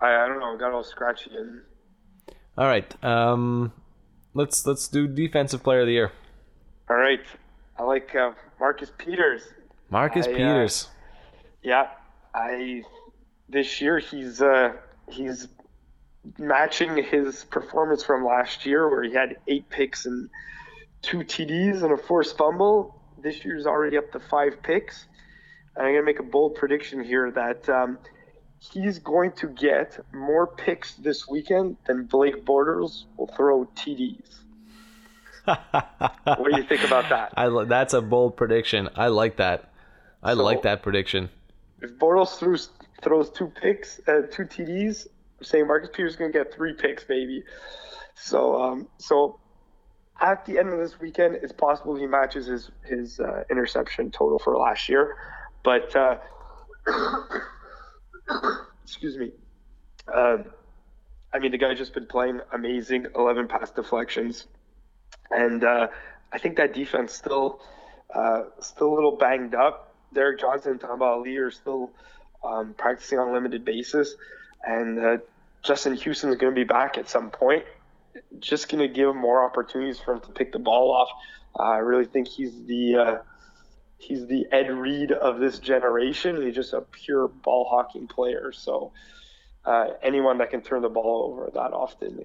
[0.00, 0.10] right.
[0.12, 1.62] I, I don't know, got all scratchy and
[2.58, 3.04] All right.
[3.04, 3.72] Um,
[4.34, 6.12] let's let's do defensive player of the year.
[6.90, 7.20] all right.
[7.78, 9.42] I like uh, Marcus Peters.
[9.90, 10.88] Marcus I, uh, Peters.
[11.62, 11.88] Yeah,
[12.34, 12.82] I
[13.48, 14.72] this year he's uh,
[15.10, 15.48] he's
[16.38, 20.30] matching his performance from last year, where he had eight picks and
[21.02, 23.00] two TDs and a forced fumble.
[23.18, 25.06] This year's already up to five picks.
[25.76, 27.98] And I'm gonna make a bold prediction here that um,
[28.58, 34.38] he's going to get more picks this weekend than Blake Bortles will throw TDs.
[35.44, 37.32] what do you think about that?
[37.36, 38.88] I that's a bold prediction.
[38.94, 39.72] I like that.
[40.22, 41.30] I so, like that prediction.
[41.80, 42.70] If Bortles throws
[43.02, 45.06] throws two picks, uh, two TDs,
[45.38, 47.42] I'm saying Marcus Peters is going to get three picks, baby.
[48.14, 49.40] So, um, so
[50.20, 54.38] at the end of this weekend, it's possible he matches his his uh, interception total
[54.38, 55.16] for last year,
[55.64, 56.18] but uh,
[58.84, 59.32] excuse me.
[60.12, 60.38] Uh,
[61.34, 64.46] I mean, the guy just been playing amazing, 11 pass deflections,
[65.30, 65.88] and uh,
[66.32, 67.60] I think that defense still
[68.14, 69.94] uh, still a little banged up.
[70.12, 71.90] Derrick Johnson and Tamba Hali are still
[72.44, 74.14] um, practicing on a limited basis,
[74.64, 75.16] and uh,
[75.62, 77.64] Justin Houston is going to be back at some point.
[78.40, 81.08] Just going to give him more opportunities for him to pick the ball off.
[81.58, 83.18] Uh, I really think he's the uh,
[83.98, 86.42] he's the Ed Reed of this generation.
[86.42, 88.52] He's just a pure ball hawking player.
[88.52, 88.92] So
[89.64, 92.24] uh, anyone that can turn the ball over that often,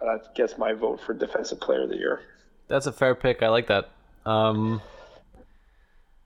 [0.00, 2.20] that gets my vote for defensive player of the year.
[2.68, 3.42] That's a fair pick.
[3.42, 3.88] I like that.
[4.26, 4.80] Um,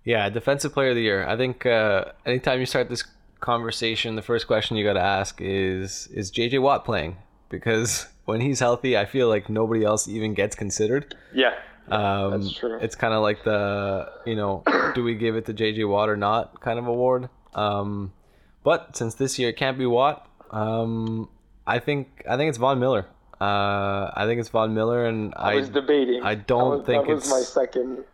[0.04, 1.26] yeah, defensive player of the year.
[1.26, 3.04] I think uh, anytime you start this
[3.40, 7.16] conversation, the first question you got to ask is is JJ Watt playing?
[7.48, 11.14] Because when he's healthy, I feel like nobody else even gets considered.
[11.32, 11.54] Yeah.
[11.88, 12.78] Um, That's true.
[12.80, 14.62] It's kind of like the, you know,
[14.94, 17.28] do we give it to JJ Watt or not kind of award.
[17.54, 18.12] Um,
[18.62, 21.28] but since this year it can't be Watt, um,
[21.66, 23.06] I think I think it's Von Miller.
[23.40, 26.22] Uh, I think it's Von Miller, and I, I was debating.
[26.22, 28.04] I don't was, think that was my second.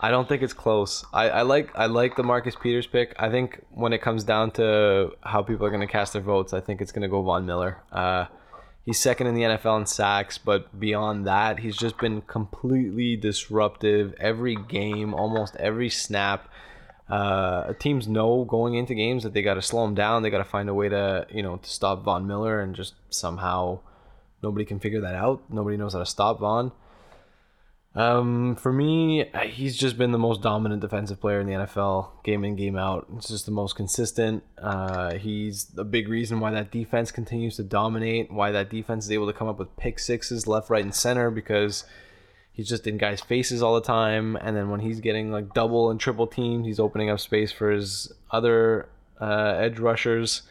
[0.00, 1.04] I don't think it's close.
[1.12, 3.14] I, I like I like the Marcus Peters pick.
[3.18, 6.52] I think when it comes down to how people are going to cast their votes,
[6.52, 7.82] I think it's going to go Von Miller.
[7.90, 8.26] Uh,
[8.86, 14.14] he's second in the NFL in sacks, but beyond that, he's just been completely disruptive
[14.20, 16.48] every game, almost every snap.
[17.08, 20.22] Uh, teams know going into games that they got to slow him down.
[20.22, 22.94] They got to find a way to you know to stop Von Miller, and just
[23.10, 23.80] somehow
[24.44, 25.42] nobody can figure that out.
[25.50, 26.70] Nobody knows how to stop Von.
[27.98, 32.44] Um, for me, he's just been the most dominant defensive player in the NFL, game
[32.44, 33.08] in game out.
[33.16, 34.44] It's just the most consistent.
[34.56, 38.30] Uh, he's a big reason why that defense continues to dominate.
[38.30, 41.28] Why that defense is able to come up with pick sixes left, right, and center
[41.28, 41.86] because
[42.52, 44.36] he's just in guys' faces all the time.
[44.36, 47.72] And then when he's getting like double and triple teamed, he's opening up space for
[47.72, 48.88] his other
[49.20, 50.42] uh, edge rushers.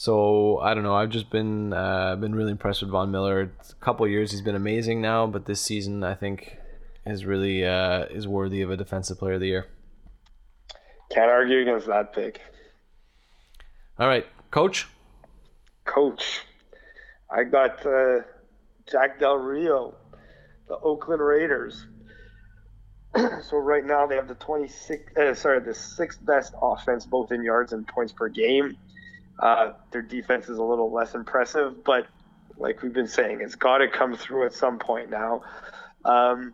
[0.00, 0.94] So I don't know.
[0.94, 3.52] I've just been uh, been really impressed with Von Miller.
[3.58, 6.56] It's a couple years he's been amazing now, but this season I think
[7.04, 9.66] is really uh, is worthy of a defensive player of the year.
[11.10, 12.40] Can't argue against that pick.
[13.98, 14.88] All right, coach.
[15.84, 16.40] Coach,
[17.30, 18.20] I got uh,
[18.90, 19.96] Jack Del Rio,
[20.66, 21.84] the Oakland Raiders.
[23.42, 27.44] so right now they have the 26, uh, sorry, the sixth best offense both in
[27.44, 28.78] yards and points per game.
[29.40, 32.06] Uh, their defense is a little less impressive, but
[32.58, 35.42] like we've been saying, it's got to come through at some point now.
[36.04, 36.52] Um,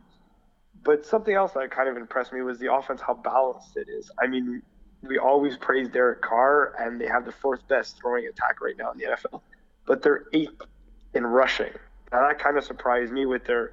[0.84, 4.08] but something else that kind of impressed me was the offense, how balanced it is.
[4.22, 4.62] I mean,
[5.02, 8.92] we always praise Derek Carr, and they have the fourth best throwing attack right now
[8.92, 9.42] in the NFL,
[9.84, 10.62] but they're eighth
[11.12, 11.72] in rushing.
[12.12, 13.72] Now that kind of surprised me with their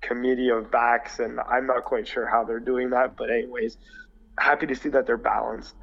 [0.00, 3.16] committee of backs, and I'm not quite sure how they're doing that.
[3.16, 3.76] But anyways,
[4.36, 5.74] happy to see that they're balanced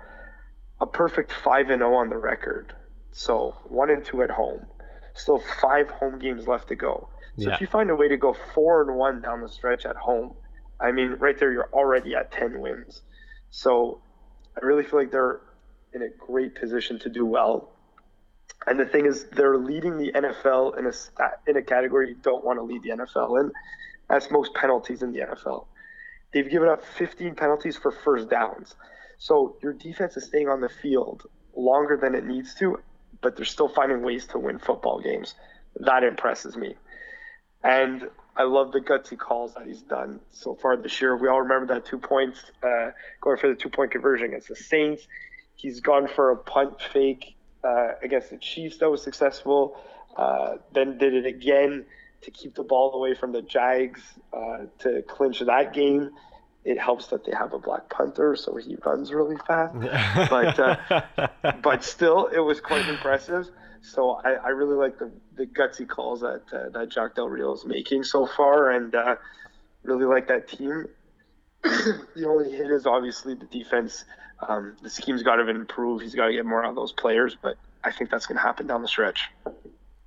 [0.82, 2.74] a perfect 5 and 0 on the record.
[3.12, 4.66] So 1 and 2 at home.
[5.14, 7.10] Still 5 home games left to go.
[7.38, 7.56] So yeah.
[7.56, 10.34] if you find a way to go 4 and 1 down the stretch at home,
[10.80, 13.02] I mean right there you're already at 10 wins.
[13.50, 14.02] So
[14.56, 15.42] I really feel like they're
[15.94, 17.72] in a great position to do well.
[18.68, 22.16] And the thing is, they're leading the NFL in a stat, in a category you
[22.16, 23.52] don't want to lead the NFL in.
[24.10, 25.66] That's most penalties in the NFL.
[26.34, 28.76] They've given up 15 penalties for first downs.
[29.20, 32.80] So your defense is staying on the field longer than it needs to,
[33.22, 35.36] but they're still finding ways to win football games.
[35.76, 36.76] That impresses me.
[37.64, 41.18] And I love the gutsy calls that he's done so far this year.
[41.18, 44.56] We all remember that two points, uh, going for the two point conversion against the
[44.56, 45.06] Saints.
[45.56, 49.78] He's gone for a punt fake uh, against the Chiefs that was successful.
[50.16, 51.86] Uh, then did it again
[52.22, 54.02] to keep the ball away from the Jags
[54.32, 56.12] uh, to clinch that game
[56.66, 59.80] it helps that they have a black punter, so he runs really fast.
[60.30, 61.28] but uh,
[61.62, 63.50] but still, it was quite impressive.
[63.82, 67.54] So I, I really like the, the gutsy calls that uh, that Jack Del Rio
[67.54, 69.16] is making so far, and uh,
[69.84, 70.86] really like that team.
[71.64, 74.06] the only hit is obviously the defense.
[74.48, 76.02] Um, the scheme's got to improve.
[76.02, 78.42] He's got to get more out of those players, but I think that's going to
[78.42, 79.30] happen down the stretch.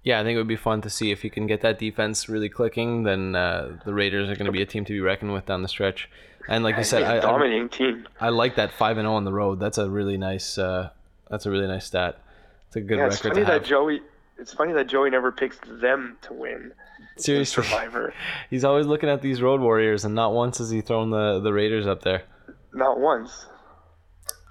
[0.05, 2.29] Yeah, I think it would be fun to see if he can get that defense
[2.29, 3.05] really clicking.
[3.05, 5.63] Then uh, the Raiders are going to be a team to be reckoned with down
[5.63, 6.09] the stretch.
[6.49, 8.09] And like you said, I, dominating I, team.
[8.21, 9.61] I like that five and zero oh on the road.
[9.61, 10.59] That's a really nice.
[10.59, 10.91] Uh,
[11.31, 12.19] that's a really nice stat.
[12.67, 13.63] It's a good Yeah, it's funny to have.
[13.63, 14.01] that Joey.
[14.39, 16.73] It's funny that Joey never picks them to win
[17.17, 18.13] Seriously, Survivor.
[18.51, 21.53] he's always looking at these Road Warriors, and not once has he thrown the the
[21.53, 22.25] Raiders up there.
[22.73, 23.47] Not once.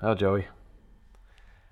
[0.01, 0.47] Oh, Joey.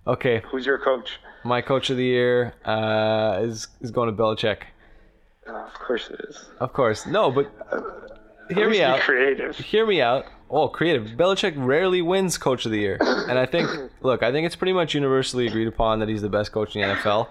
[0.07, 1.19] Okay, Who's your coach?
[1.43, 4.63] my coach of the year uh, is is going to Belichick.
[5.47, 6.45] Oh, of course it is.
[6.59, 7.51] Of course, no, but
[8.49, 8.99] hear At least me be out.
[9.01, 9.55] Creative.
[9.57, 10.25] Hear me out.
[10.49, 11.09] Oh, creative.
[11.17, 13.69] Belichick rarely wins Coach of the Year, and I think,
[14.01, 16.81] look, I think it's pretty much universally agreed upon that he's the best coach in
[16.81, 17.27] the NFL.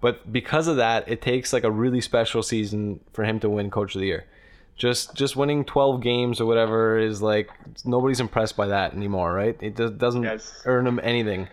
[0.00, 3.70] But because of that, it takes like a really special season for him to win
[3.70, 4.24] Coach of the Year.
[4.74, 7.50] Just just winning 12 games or whatever is like
[7.84, 9.56] nobody's impressed by that anymore, right?
[9.60, 10.62] It does, doesn't Yes.
[10.64, 11.48] earn him anything.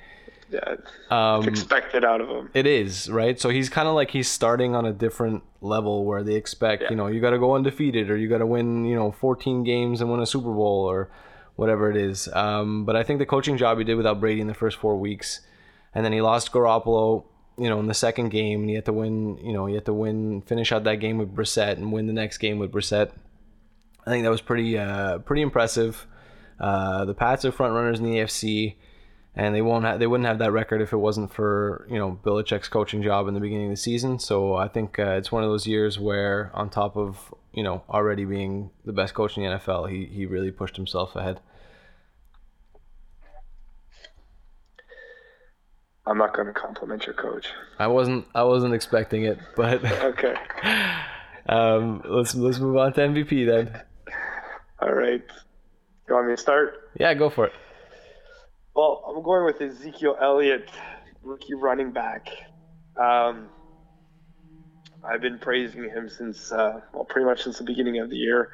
[0.51, 0.75] Yeah,
[1.11, 2.49] Um, expected out of him.
[2.53, 3.39] it is right.
[3.39, 6.89] So he's kind of like he's starting on a different level where they expect Yeah.
[6.91, 9.63] you know you got to go undefeated or you got to win you know 14
[9.63, 11.09] games and win a Super Bowl or
[11.55, 12.27] whatever it is.
[12.33, 14.97] Um, but I think the coaching job he did without Brady in the first four
[14.97, 15.41] weeks,
[15.93, 17.25] and then he lost Garoppolo.
[17.57, 19.37] You know, in the second game, and he had to win.
[19.39, 22.13] You know, he had to win, finish out that game with Brissett, and win the
[22.13, 23.11] next game with Brissett.
[24.05, 26.07] I think that was pretty, uh, pretty impressive.
[26.57, 28.75] Uh, the Pats are front runners in the AFC
[29.35, 32.19] and they won't have they wouldn't have that record if it wasn't for you know
[32.23, 34.19] Belichick's coaching job in the beginning of the season.
[34.19, 37.83] So I think uh, it's one of those years where, on top of you know
[37.89, 41.39] already being the best coach in the NFL, he he really pushed himself ahead.
[46.05, 47.49] I'm not going to compliment your coach.
[47.77, 50.33] I wasn't I wasn't expecting it, but Okay.
[51.47, 53.81] um, let's let's move on to MVP then.
[54.81, 55.23] All right.
[56.07, 56.89] You want me to start?
[56.99, 57.53] Yeah, go for it.
[58.75, 60.69] Well, I'm going with Ezekiel Elliott,
[61.23, 62.29] rookie running back.
[62.95, 63.49] Um,
[65.03, 68.51] I've been praising him since, uh, well, pretty much since the beginning of the year.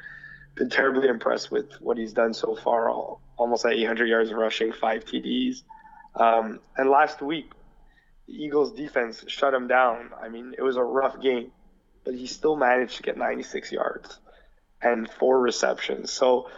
[0.54, 2.90] Been terribly impressed with what he's done so far.
[3.36, 5.62] Almost at 800 yards rushing, five TDs.
[6.14, 7.52] Um, and last week,
[8.26, 10.10] the Eagles' defense shut him down.
[10.20, 11.52] I mean, it was a rough game,
[12.04, 14.18] but he still managed to get 96 yards
[14.80, 16.10] and four receptions.
[16.10, 16.48] So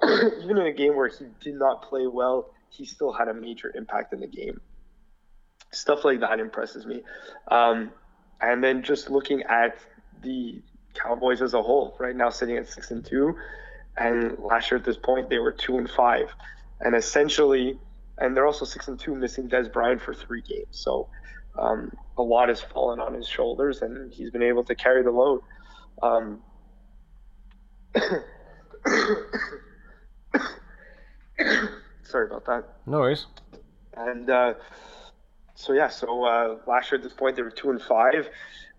[0.04, 3.72] even in a game where he did not play well, he still had a major
[3.76, 4.60] impact in the game.
[5.70, 7.02] Stuff like that impresses me.
[7.48, 7.92] Um,
[8.40, 9.78] and then just looking at
[10.22, 10.60] the
[10.94, 13.36] Cowboys as a whole, right now sitting at six and two,
[13.96, 16.34] and last year at this point they were two and five,
[16.80, 17.78] and essentially,
[18.18, 20.66] and they're also six and two, missing Dez Bryant for three games.
[20.70, 21.08] So
[21.58, 25.10] um, a lot has fallen on his shoulders, and he's been able to carry the
[25.10, 25.42] load.
[26.02, 26.40] Um,
[32.04, 32.64] sorry about that.
[32.86, 33.26] No worries.
[33.96, 34.54] And uh,
[35.54, 38.28] so yeah, so uh, last year at this point they were two and five,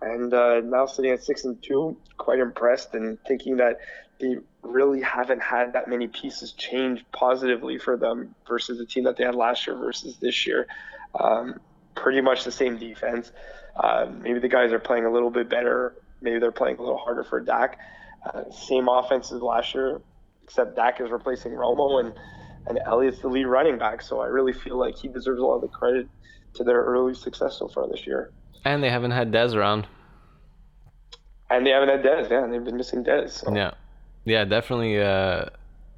[0.02, 1.98] and uh, now sitting at six and two.
[2.18, 3.80] Quite impressed and thinking that
[4.20, 9.18] they really haven't had that many pieces change positively for them versus the team that
[9.18, 10.68] they had last year versus this year.
[11.20, 11.60] Um,
[11.96, 13.32] pretty much the same defense.
[13.76, 15.96] Uh, maybe the guys are playing a little bit better.
[16.22, 17.78] Maybe they're playing a little harder for Dak.
[18.26, 20.02] Uh, same offense as last year,
[20.44, 22.14] except Dak is replacing Romo and
[22.68, 24.02] and Elliott's the lead running back.
[24.02, 26.08] So I really feel like he deserves a lot of the credit
[26.56, 28.32] to their early success so far this year.
[28.64, 29.88] And they haven't had Dez around.
[31.50, 33.32] And they haven't had Dez, yeah, and they've been missing Dez.
[33.32, 33.56] So.
[33.56, 33.72] Yeah,
[34.24, 35.00] yeah, definitely.
[35.00, 35.46] Uh,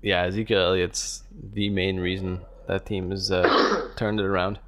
[0.01, 4.59] yeah, Ezekiel Elliott's the main reason that team has uh, turned it around.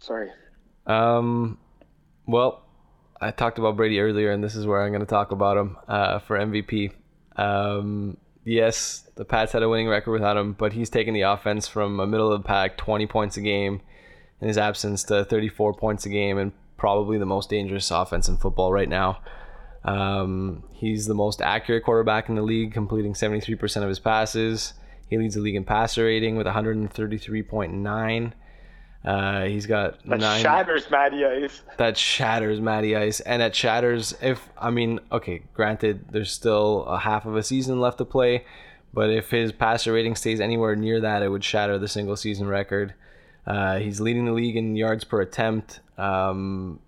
[0.00, 0.30] Sorry.
[0.86, 1.58] Um,
[2.26, 2.64] well,
[3.20, 5.76] I talked about Brady earlier, and this is where I'm going to talk about him
[5.86, 6.92] uh, for MVP.
[7.36, 8.16] Um,
[8.48, 12.00] yes, the Pats had a winning record without him, but he's taken the offense from
[12.00, 13.80] a middle of the pack, 20 points a game
[14.40, 18.36] in his absence, to 34 points a game, and probably the most dangerous offense in
[18.36, 19.20] football right now.
[19.84, 24.74] Um, he's the most accurate quarterback in the league, completing 73% of his passes.
[25.08, 28.32] He leads the league in passer rating with 133.9.
[29.04, 31.62] Uh, he's got That nine shatters Matty Ice.
[31.76, 36.98] that shatters Matty Ice, and it shatters if I mean, okay, granted, there's still a
[36.98, 38.44] half of a season left to play,
[38.92, 42.48] but if his passer rating stays anywhere near that, it would shatter the single season
[42.48, 42.94] record.
[43.46, 46.80] Uh, he's leading the league in yards per attempt, um,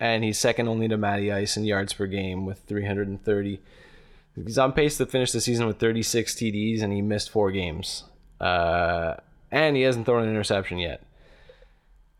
[0.00, 3.60] and he's second only to Matty Ice in yards per game with 330.
[4.44, 8.04] He's on pace to finish the season with 36 TDs, and he missed four games.
[8.40, 9.14] Uh,
[9.50, 11.02] and he hasn't thrown an interception yet.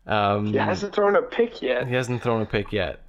[0.07, 1.87] Um, He hasn't thrown a pick yet.
[1.87, 2.99] he hasn't thrown a pick yet.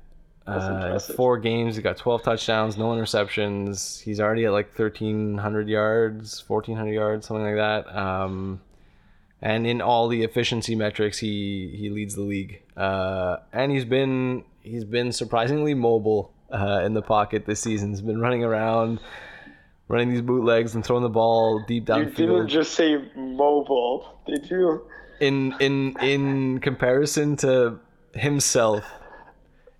[0.47, 4.01] Uh, four games, he got 12 touchdowns, no interceptions.
[4.01, 7.95] He's already at like 1,300 yards, 1,400 yards, something like that.
[7.95, 8.63] Um,
[9.43, 12.63] and in all the efficiency metrics, he he leads the league.
[12.77, 17.91] Uh, and he's been he's been surprisingly mobile uh, in the pocket this season.
[17.91, 19.01] He's been running around,
[19.89, 22.15] running these bootlegs and throwing the ball deep You downfield.
[22.17, 24.87] didn't just say mobile, did you?
[25.21, 27.79] in in in comparison to
[28.15, 28.85] himself.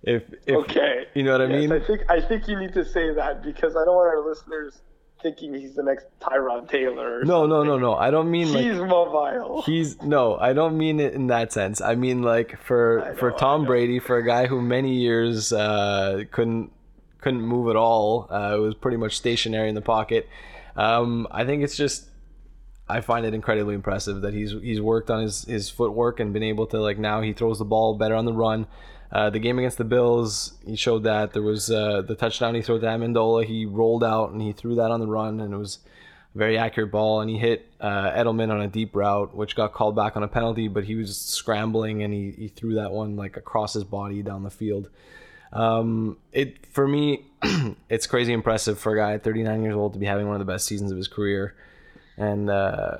[0.03, 1.71] If, if okay, you know what I Yes, mean.
[1.71, 4.81] I think I think you need to say that because I don't want our listeners
[5.21, 7.19] thinking he's the next Tyrod Taylor.
[7.19, 7.93] or No, no, no, no.
[7.95, 9.61] I don't mean like He's mobile.
[9.65, 11.81] He's no, I don't mean it in that sense.
[11.81, 13.65] I mean like for I for Tom.
[13.65, 16.71] Brady, for a guy who many years uh, couldn't
[17.21, 20.27] couldn't move at all, uh, was pretty much stationary in the pocket.
[20.75, 22.05] Um, I think it's just
[22.87, 26.43] I find it incredibly impressive that he's he's worked on his his footwork and been
[26.43, 28.67] able to like now he throws the ball better on the run.
[29.11, 32.61] Uh, the game against the Bills, he showed that there was uh, the touchdown he
[32.61, 33.43] threw to Amendola.
[33.43, 35.79] He rolled out and he threw that on the run, and it was
[36.35, 37.21] a very accurate ball.
[37.21, 40.27] And he hit uh, Edelman on a deep route, which got called back on a
[40.27, 44.21] penalty, but he was scrambling and he, he threw that one like across his body
[44.21, 44.89] down the field.
[45.51, 47.25] Um, it for me,
[47.89, 50.45] it's crazy impressive for a guy at 39 years old to be having one of
[50.45, 51.55] the best seasons of his career,
[52.17, 52.97] and uh,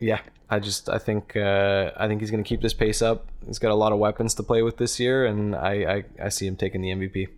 [0.00, 0.20] yeah,
[0.50, 3.26] I just I think uh, I think he's going to keep this pace up.
[3.46, 6.28] He's got a lot of weapons to play with this year, and I I, I
[6.28, 7.28] see him taking the MVP.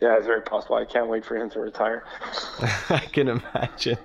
[0.00, 0.74] Yeah, it's very possible.
[0.74, 2.04] I can't wait for him to retire.
[2.90, 3.98] I can imagine.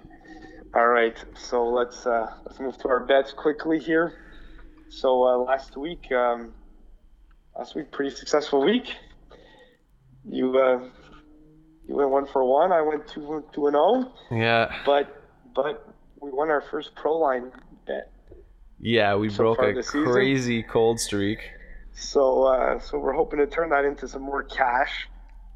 [0.76, 4.14] All right, so let's uh, let's move to our bets quickly here.
[4.90, 6.54] So uh, last week, um,
[7.58, 8.96] last week, pretty successful week.
[10.30, 10.90] You uh,
[11.88, 12.72] you went one for one.
[12.72, 14.12] I went two two and zero.
[14.32, 15.22] Yeah, But
[15.56, 15.88] but
[16.22, 17.52] we won our first pro line
[17.86, 18.12] bet.
[18.80, 21.40] yeah, we So broke a crazy cold streak.
[21.94, 25.08] So uh, so we're hoping to turn that into some more cash.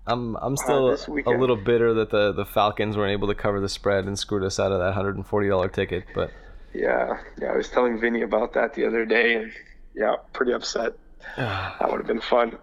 [0.08, 3.60] I'm I'm still this a little bitter that the, the Falcons weren't able to cover
[3.60, 6.06] the spread and screwed us out of that hundred and forty dollar ticket.
[6.16, 6.32] But
[6.74, 7.50] Yeah, yeah.
[7.52, 9.52] I was telling Vinny about that the other day, and
[9.94, 10.94] yeah, pretty upset.
[11.38, 12.58] That would have been fun.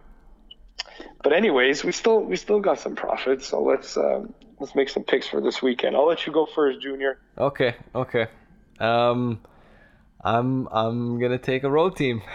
[1.22, 5.04] But anyways, we still we still got some profit, so let's um, let's make some
[5.04, 5.96] picks for this weekend.
[5.96, 7.18] I'll let you go first, Junior.
[7.36, 8.26] okay, okay.
[8.78, 9.40] Um,
[10.22, 12.22] I'm I'm gonna take a road team.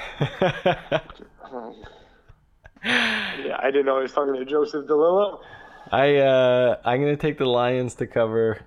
[2.85, 5.39] Yeah, I didn't know I was talking to Joseph DeLillo.
[5.91, 8.59] I uh I'm gonna take the Lions to cover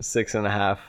[0.00, 0.80] six and a half.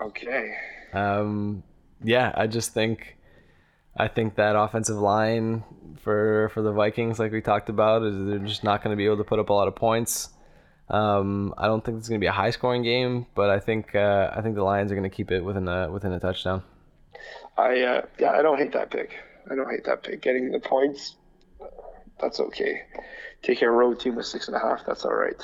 [0.00, 0.54] Okay.
[0.92, 1.62] Um,
[2.02, 3.16] yeah, I just think,
[3.96, 5.62] I think that offensive line
[6.02, 9.06] for for the Vikings, like we talked about, is they're just not going to be
[9.06, 10.30] able to put up a lot of points.
[10.88, 13.94] Um, I don't think it's going to be a high scoring game, but I think
[13.94, 16.62] uh, I think the Lions are going to keep it within a within a touchdown.
[17.56, 19.16] I uh, yeah, I don't hate that pick.
[19.50, 20.22] I don't hate that pick.
[20.22, 21.16] Getting the points,
[22.20, 22.82] that's okay.
[23.42, 25.40] Taking a road team with six and a half, that's all right.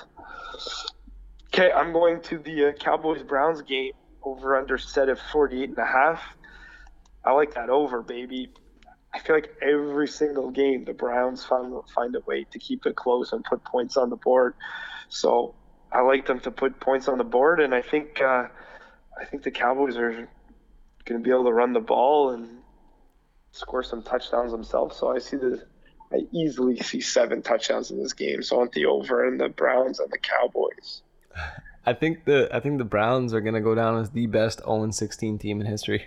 [1.52, 3.92] Okay, I'm going to the uh, Cowboys Browns game
[4.22, 6.20] over under set of 48 and a half.
[7.24, 8.50] I like that over, baby.
[9.12, 12.96] I feel like every single game the Browns find find a way to keep it
[12.96, 14.54] close and put points on the board.
[15.08, 15.54] So
[15.92, 18.46] I like them to put points on the board, and I think uh,
[19.20, 20.28] I think the Cowboys are
[21.04, 22.60] going to be able to run the ball and
[23.52, 24.96] score some touchdowns themselves.
[24.96, 25.64] So I see the
[26.12, 28.42] I easily see seven touchdowns in this game.
[28.42, 31.02] So I want the over and the Browns and the Cowboys.
[31.86, 34.60] I think the I think the Browns are going to go down as the best
[34.60, 36.06] 0 16 team in history.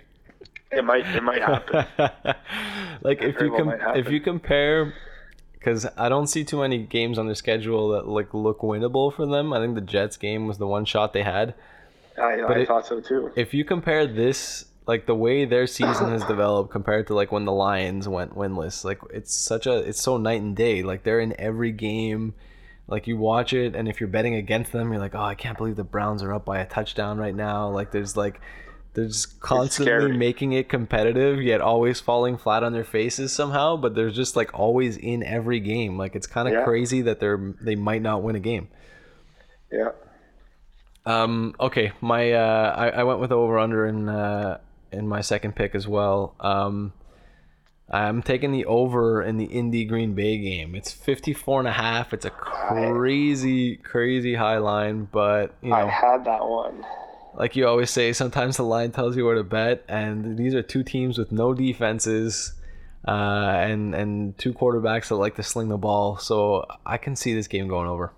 [0.76, 1.86] It might it might happen.
[3.02, 4.94] like if you com- if you compare
[5.54, 9.26] because I don't see too many games on their schedule that like look winnable for
[9.26, 9.52] them.
[9.52, 11.54] I think the Jets game was the one shot they had.
[12.20, 13.32] I, But I it- thought so too.
[13.36, 17.46] If you compare this like the way their season has developed compared to like when
[17.46, 20.82] the Lions went winless, like it's such a it's so night and day.
[20.82, 22.34] Like they're in every game.
[22.86, 25.56] Like you watch it and if you're betting against them, you're like, "Oh, I can't
[25.56, 28.42] believe the Browns are up by a touchdown right now." Like there's like
[28.94, 33.94] they're just constantly making it competitive yet always falling flat on their faces somehow, but
[33.94, 35.98] they're just like always in every game.
[35.98, 36.64] Like it's kind of Yeah.
[36.64, 38.68] crazy that they're they might not win a game.
[39.70, 39.90] Yeah.
[41.06, 44.58] Um, okay, my uh, I, I went with over under in uh,
[44.90, 46.34] in my second pick as well.
[46.40, 46.92] Um,
[47.90, 50.74] I'm taking the over in the Indy Green Bay game.
[50.74, 52.14] It's 54 and a half.
[52.14, 56.84] It's a crazy crazy high line, but you know, I had that one.
[57.36, 60.62] Like you always say, sometimes the line tells you where to bet, and these are
[60.62, 62.54] two teams with no defenses.
[63.06, 67.34] Uh, and and two quarterbacks that like to sling the ball, so I can see
[67.34, 68.14] this game going over.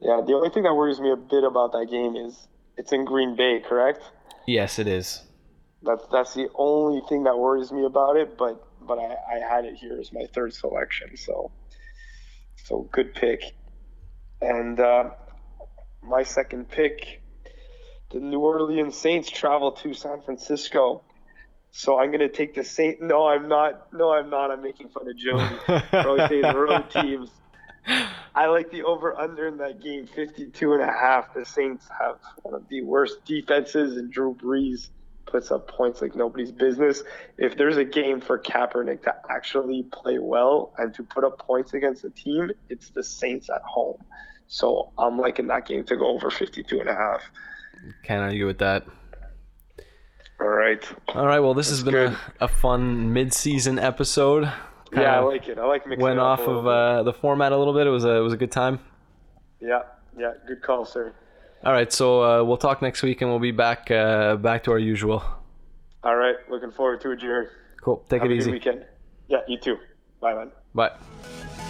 [0.00, 3.06] Yeah, the only thing that worries me a bit about that game is it's in
[3.06, 4.02] Green Bay, correct?
[4.46, 5.22] Yes, it is.
[5.82, 9.64] That's that's the only thing that worries me about it, but but I, I had
[9.64, 11.50] it here as my third selection, so
[12.64, 13.42] so good pick.
[14.42, 15.10] And uh,
[16.02, 17.21] my second pick,
[18.12, 21.02] the New Orleans Saints travel to San Francisco.
[21.70, 23.00] So I'm gonna take the Saint.
[23.00, 23.92] No, I'm not.
[23.92, 24.50] No, I'm not.
[24.50, 25.48] I'm making fun of Joey.
[25.90, 27.30] for always saying the road teams.
[28.34, 31.34] I like the over under in that game, 52 and a half.
[31.34, 34.88] The Saints have one of the worst defenses, and Drew Brees
[35.26, 37.02] puts up points like nobody's business.
[37.38, 41.72] If there's a game for Kaepernick to actually play well and to put up points
[41.74, 43.96] against a team, it's the Saints at home.
[44.46, 47.22] So I'm liking that game to go over 52 and a half.
[48.04, 48.84] Can't argue with that.
[50.40, 50.84] All right.
[51.08, 51.40] All right.
[51.40, 54.50] Well, this has been a, a fun mid-season episode.
[54.92, 55.58] Yeah, I like it.
[55.58, 57.86] I like mixing Went it up off of uh, the format a little bit.
[57.86, 58.80] It was a it was a good time.
[59.60, 59.82] Yeah,
[60.18, 60.32] yeah.
[60.46, 61.14] Good call, sir.
[61.64, 61.90] All right.
[61.92, 65.22] So uh, we'll talk next week, and we'll be back uh, back to our usual.
[66.04, 66.36] All right.
[66.50, 67.46] Looking forward to it, Jerry.
[67.80, 68.04] Cool.
[68.08, 68.52] Take Have it a good easy.
[68.52, 68.84] weekend.
[69.28, 69.76] Yeah, you too.
[70.20, 70.50] Bye, man.
[70.74, 71.61] Bye.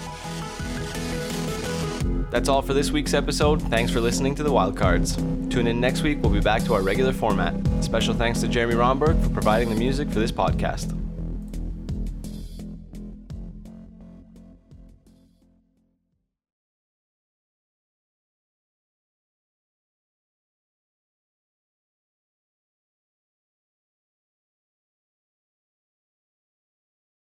[2.33, 3.61] That's all for this week's episode.
[3.61, 5.51] Thanks for listening to the Wildcards.
[5.51, 6.23] Tune in next week.
[6.23, 7.55] We'll be back to our regular format.
[7.85, 10.99] Special thanks to Jeremy Romberg for providing the music for this podcast.